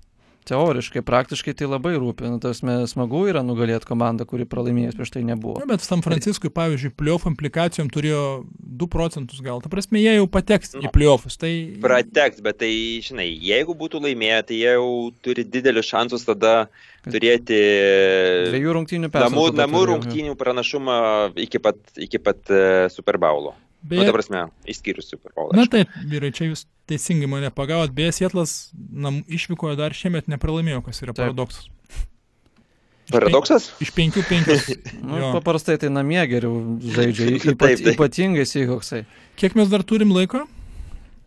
[0.46, 2.28] teoriškai, praktiškai tai labai rūpi.
[2.30, 5.58] Nu, tas smagu yra nugalėti komandą, kuri pralaimėjus prieš tai nebuvo.
[5.62, 8.22] Na, bet San Franciskui, pavyzdžiui, pliofų implikacijom turėjo
[8.56, 9.62] 2 procentus gal.
[9.64, 11.38] Ta prasme, jie jau pateks nu, į pliofus.
[11.40, 11.52] Tai...
[11.82, 12.72] Prateks, bet tai,
[13.04, 14.90] žinai, jeigu būtų laimėję, tai jie jau
[15.24, 16.56] turi didelius šansus tada
[17.06, 17.58] turėti
[18.50, 20.96] dviejų rungtynių namų, namų rungtynių pranašumą
[21.46, 23.54] iki pat, iki pat uh, Super Bowlo.
[23.86, 25.52] Beje, nu, ta prasme, išskyrus Super Bowl.
[25.54, 27.92] Na taip, vyrai, čia jūs teisingai mane pagavot.
[27.94, 31.22] Beje, Sietlas nam išvykoje dar šiemet nepralaimėjo, kas yra taip.
[31.28, 31.68] paradoksas.
[33.12, 33.68] Paradoksas?
[33.82, 34.66] Iš penkių penkios.
[35.06, 37.92] nu, paprastai tai namie geriau žaidžia, ypat, taip, taip.
[37.94, 39.04] ypatingai Seahawksai.
[39.38, 40.42] Kiek mes dar turim laiko?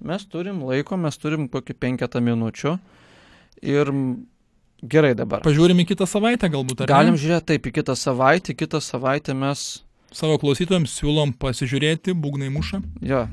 [0.03, 2.75] Mes turim laiko, mes turim kokį penketą minučių.
[3.67, 3.91] Ir
[4.83, 5.43] gerai dabar.
[5.47, 7.21] Pažiūrim į kitą savaitę galbūt, ar Galim ne?
[7.21, 8.55] žiūrėti taip, į kitą savaitę.
[8.59, 9.69] Kitą savaitę mes
[10.11, 12.79] Savo klausytojams siūlom pasižiūrėti, būgnai muša.
[13.05, 13.27] Jo.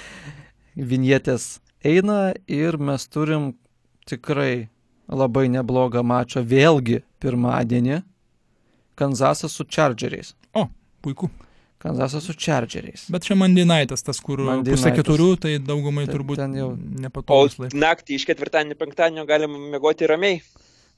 [0.76, 3.52] Vinjetės eina ir mes turim
[4.08, 4.68] tikrai
[5.10, 8.02] labai neblogą mačą vėlgi pirmadienį.
[9.00, 10.34] Kanzasas su Chargeriais.
[10.54, 10.66] O,
[11.02, 11.30] puiku.
[11.80, 13.06] Kanzasas su Chargeriais.
[13.10, 14.84] Bet čia Mandinaitas, tas, kur nightas.
[14.98, 17.78] keturių, tai daugumai Tai turbūt ten jau- nepatogus laikas.
[17.80, 20.42] naktį iš ketvirtadienio penktadienio galima mėgoti ramiai.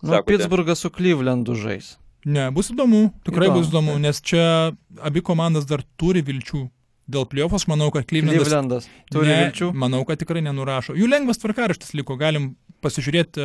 [0.03, 0.19] Nu?
[0.27, 1.93] Pittsburgas su Clevelandu žais.
[2.25, 4.05] Ne, bus įdomu, tikrai Įdomu, bus įdomu, taip.
[4.05, 4.45] nes čia
[5.03, 6.67] abi komandas dar turi vilčių.
[7.13, 9.73] Dėl pliofos manau, kad Clevelandas Clevelandas turi ne, vilčių.
[9.75, 10.95] Manau, kad tikrai nenurašo.
[10.95, 12.53] Jų lengvas tvarkaraštis liko, galim
[12.85, 13.43] pasižiūrėti,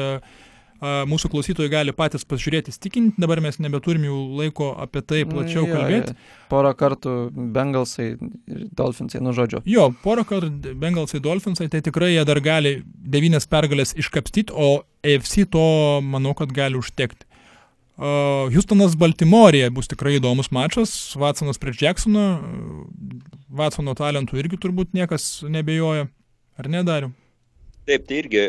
[0.77, 5.65] a, mūsų klausytojai gali patys pasižiūrėti, stikinti, dabar mes nebeturim jų laiko apie tai plačiau
[5.65, 6.13] Jo, kalbėti.
[6.53, 9.63] Porą kartų Bengalsai ir Dolphinsai, nu žodžiu.
[9.65, 15.47] Jo, porą kartų Bengalsai Dolphinsai, tai tikrai jie dar gali devynias pergalės iškapstyti, o AFC
[15.49, 15.65] to
[16.05, 17.26] manau, kad gali užtekti.
[17.97, 20.91] Uh, Houstonas Baltimorėje bus tikrai įdomus mačas.
[21.17, 22.27] Vatsonas prieš Jacksoną.
[23.57, 26.05] Vatsono talentų irgi turbūt niekas nebejoja.
[26.57, 27.11] Ar nedariu?
[27.87, 28.43] Taip, tai irgi,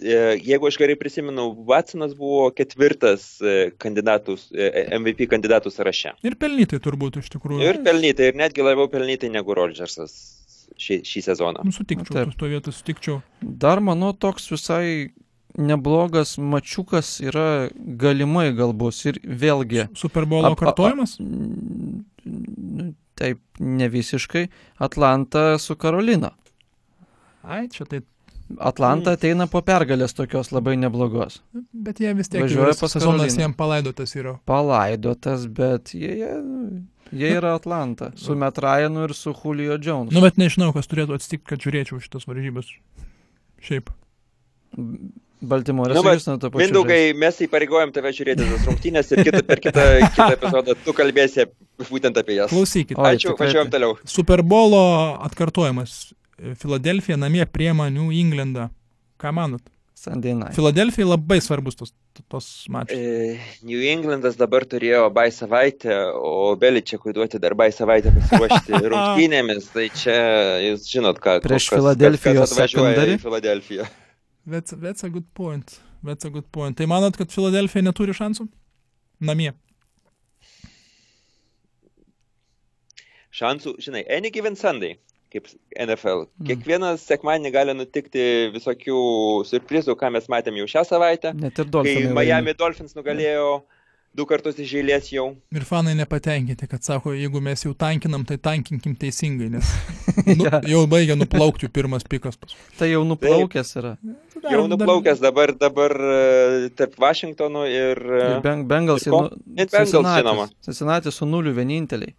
[0.00, 6.14] e, jeigu aš gerai prisimenu, Vatsonas buvo ketvirtas e, kandidatus, e, MVP kandidatų sąraše.
[6.24, 7.64] Ir pelnytai turbūt iš tikrųjų.
[7.64, 10.14] Ir pelnytai, ir netgi labiau pelnytai negu Rodžersas
[10.78, 11.64] šį, šį sezoną.
[11.66, 12.36] Nu, sutikčiau, Taip.
[12.38, 13.18] to vietu sutikčiau.
[13.40, 15.10] Dar manau toks visai
[15.58, 19.88] neblogas mačiukas yra galimai galbus ir vėlgi.
[19.98, 21.16] Superbolo kartojimas?
[23.20, 24.46] Taip, ne visiškai.
[24.80, 26.32] Atlanta su Karolina.
[27.42, 28.04] Ai, čia tai.
[28.58, 31.36] Atlanta ateina po pergalės tokios labai neblogos.
[31.70, 34.32] Bet jie vis tiek Važiuoja pas sezonas jiems palaidotas yra.
[34.48, 36.32] Palaidotas, bet jie, jie,
[37.14, 38.10] jie yra Atlanta.
[38.18, 40.10] Su Matt Ryanu ir su Julio Jones.
[40.16, 42.74] Nu, bet nežinau, kas turėtų atsitikti, kad žiūrėčiau šitas varžybas.
[43.62, 43.94] Šiaip.
[45.40, 46.68] Baltimorė Nu, bet Houstonu to pačiu žais.
[46.68, 51.46] Mindaugai, mes įpareigojom tave žiūrėti tas rungtynės ir kitą, per kitą, kitą epizodą tu kalbėsi
[51.88, 52.52] būtent apie jas.
[52.52, 52.98] Klausykit.
[53.00, 53.94] Oi, Ačiū, važiuojam toliau.
[54.04, 54.82] Superbolo
[55.24, 56.10] atkartojimas.
[56.60, 58.68] Filadelfija namie priema New Englandą.
[59.20, 59.64] Ką manot?
[60.00, 60.54] Sunday night.
[60.56, 61.90] Filadelfijai labai svarbus tos,
[62.32, 62.96] tos mačas.
[62.96, 63.36] E,
[63.68, 69.68] New Englandas dabar turėjo bai savaitę, o Beličiakui duoti dar bai savaitę pasiruošti rungtynėmis.
[69.74, 70.16] Tai čia
[70.70, 71.40] jūs žinot, ką.
[71.44, 73.88] Prieš kas- Filadelfijos atvažiuoja į Filadelfiją.
[74.50, 75.78] That's, that's a good point.
[76.02, 76.76] That's a good point.
[76.78, 78.48] Tai manot, kad Filadelfija neturi šansų?
[79.22, 79.52] Namie.
[83.30, 84.96] Šansų, žinai, any given Sunday,
[85.30, 85.46] kaip
[85.76, 86.24] NFL.
[86.26, 86.48] Mm.
[86.48, 88.24] Kiekvienas sekmadienį gali nutikti
[88.56, 89.02] visokių
[89.46, 91.34] surprizų, ką mes matėm jau šią savaitę.
[91.38, 92.16] Net ir Kai Dolphinai.
[92.18, 93.60] Miami Dolphins nugalėjo
[94.14, 95.26] du kartus iš eilės jau.
[95.54, 99.70] Ir fanai nepatenkinti, kad sako, jeigu mes jau tankinam, tai tankinkim teisingai, nes
[100.38, 100.60] nu, Ja.
[100.66, 102.38] jau baigia nuplaukti pirmas pikas.
[102.78, 103.96] Tai jau nuplaukęs yra.
[104.40, 107.98] Dar- Jau nuplaukęs dabar, dabar e, tarp Vašingtono ir...
[108.00, 110.48] e, Ir Beng- Bengals ir nu- Net Bengals, žinoma.
[110.64, 112.14] Cincinnati su nuliu vieninteliai.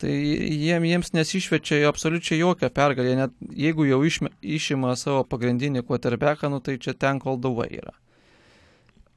[0.00, 6.48] Tai jiem, jiems nesišvečia absoliučiai jokią pergalę, net jeigu jau išme, išima savo pagrindinį quarterbacką,
[6.52, 7.92] nu tai čia ten kol dauai yra.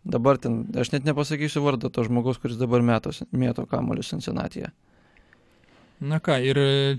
[0.04, 4.72] Dabar ten, aš net nepasakysiu vardą to žmogaus, kuris dabar metos, mėto kamolius Cincinnati'e.
[6.04, 6.58] Na ką, ir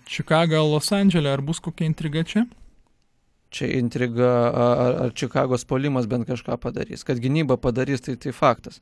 [0.08, 2.46] Čikaga, Los Andželė, ar bus kokia intriga čia?
[3.52, 7.04] Čia intriga, ar, ar Čikagos polimas bent kažką padarys.
[7.04, 8.80] Kad gynyba padarys, tai tai faktas.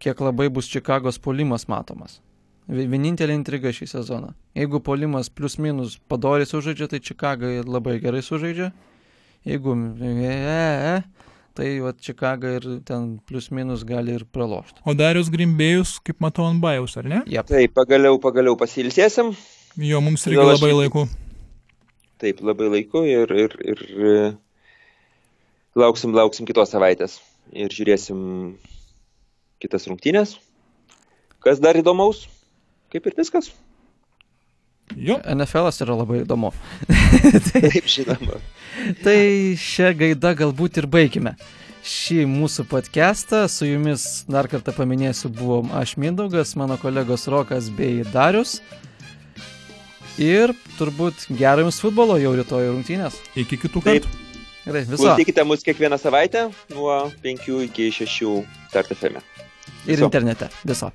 [0.00, 2.20] Kiek labai bus Čikagos polimas matomas.
[2.68, 4.34] Vi- Vienintelė intriga šį sezoną.
[4.54, 8.70] Jeigu polimas plus minus padoriai sužaidžia, tai Čikaga labai gerai sužaidžia.
[9.48, 9.74] Jeigu
[10.04, 11.02] e, e,
[11.60, 14.80] tai va Čikaga ir ten plus minus gali ir pralošti.
[14.88, 17.20] O Darius Grimbėjus, kaip matau, ant bajaus, ar ne?
[17.28, 17.50] Jep.
[17.52, 19.34] Tai pagaliau, pagaliau pasilsėsim.
[19.76, 21.04] Jo, mums irgi Gal aš- labai laiku.
[22.20, 23.78] Taip, labai laiku ir, ir, ir
[24.12, 24.14] e,
[25.80, 27.18] lauksim, lauksim kitos savaitės.
[27.52, 28.20] Ir žiūrėsim
[29.60, 30.36] kitas rungtynės.
[31.44, 32.26] Kas dar įdomaus?
[32.92, 33.48] Kaip ir viskas.
[34.96, 36.50] Jo, NFL yra labai įdomu.
[37.50, 38.40] Taip, žinoma.
[39.04, 39.18] Tai
[39.60, 41.36] šią gaidą galbūt ir baigime.
[41.86, 48.02] Šį mūsų podcastą su jumis dar kartą paminėsiu buvom aš Mindaugas, mano kolegos Rokas bei
[48.12, 48.58] Darius.
[50.20, 53.16] Ir turbūt gero jums futbolo jau rytoj rungtynės.
[53.40, 54.10] iki kitų kartų.
[54.66, 55.00] Gerai, viso.
[55.00, 59.22] Klausykite mus kiekvieną savaitę nuo 5 iki 6 start FM.
[59.86, 60.04] Ir viso.
[60.04, 60.50] internete.
[60.68, 60.92] Viso.